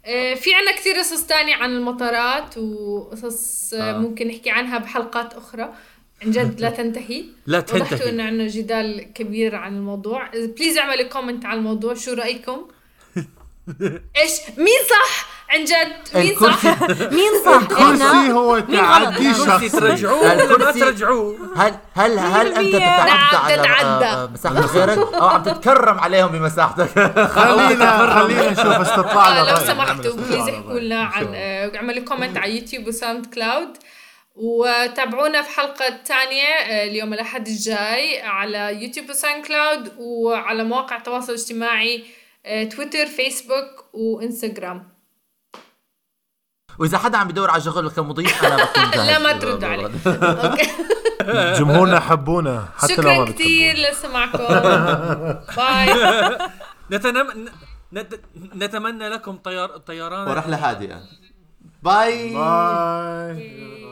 [0.05, 3.99] آه، في عنا كثير قصص تانية عن المطارات وقصص آه، آه.
[3.99, 5.75] ممكن نحكي عنها بحلقات أخرى.
[6.23, 7.25] عن جد لا تنتهي.
[7.47, 8.11] لا تنتهي.
[8.11, 10.31] إنه عندنا جدال كبير عن الموضوع.
[10.35, 11.95] please اعملوا comment على الموضوع.
[11.95, 12.69] شو رأيكم؟
[14.23, 16.65] إيش؟ مين صح؟ عن جد مين صح؟
[17.19, 22.75] مين صح؟ الكرسي هو؟ تعدي شخصي ترجعوه ولا ما الكرسي- ترجعوه؟ هل هل هل أنت
[22.75, 24.07] 100% تتعدى على.
[24.07, 26.89] آه، آه، مساحة غيرك؟ أو عم تتكرم عليهم بمساحتك؟
[27.37, 29.67] خلينا خلينا نشوف استطلع آه لو رأي.
[29.67, 30.79] سمحتوا please استطلاع احكوا.
[30.81, 31.35] لنا شاء عن
[31.77, 33.69] اعملوا comment على يوتيوب وساوند كلاود
[34.37, 36.49] وتابعونا في حلقة تانية
[36.85, 42.05] اليوم الأحد الجاي على يوتيوب وساوند كلاود وعلى مواقع التواصل الاجتماعي
[42.77, 44.92] تويتر فيسبوك وانستغرام
[46.79, 49.85] وإذا حدا عم بدور على شغل كمضيف أنا بكون جاهز لا ما تردوا عليه.
[50.07, 50.71] okay.
[51.59, 53.33] جمهورنا حبونا حتى لو ما شكرا.
[53.35, 54.39] كثير لسماعكم
[55.57, 56.39] bye.
[56.91, 57.49] نتنم...
[57.93, 58.21] نت...
[58.55, 59.69] نتمنى لكم طيار...
[59.79, 60.29] طيران.
[60.29, 61.01] ورحلة هادئة.
[61.83, 62.35] bye.
[62.35, 63.92] bye.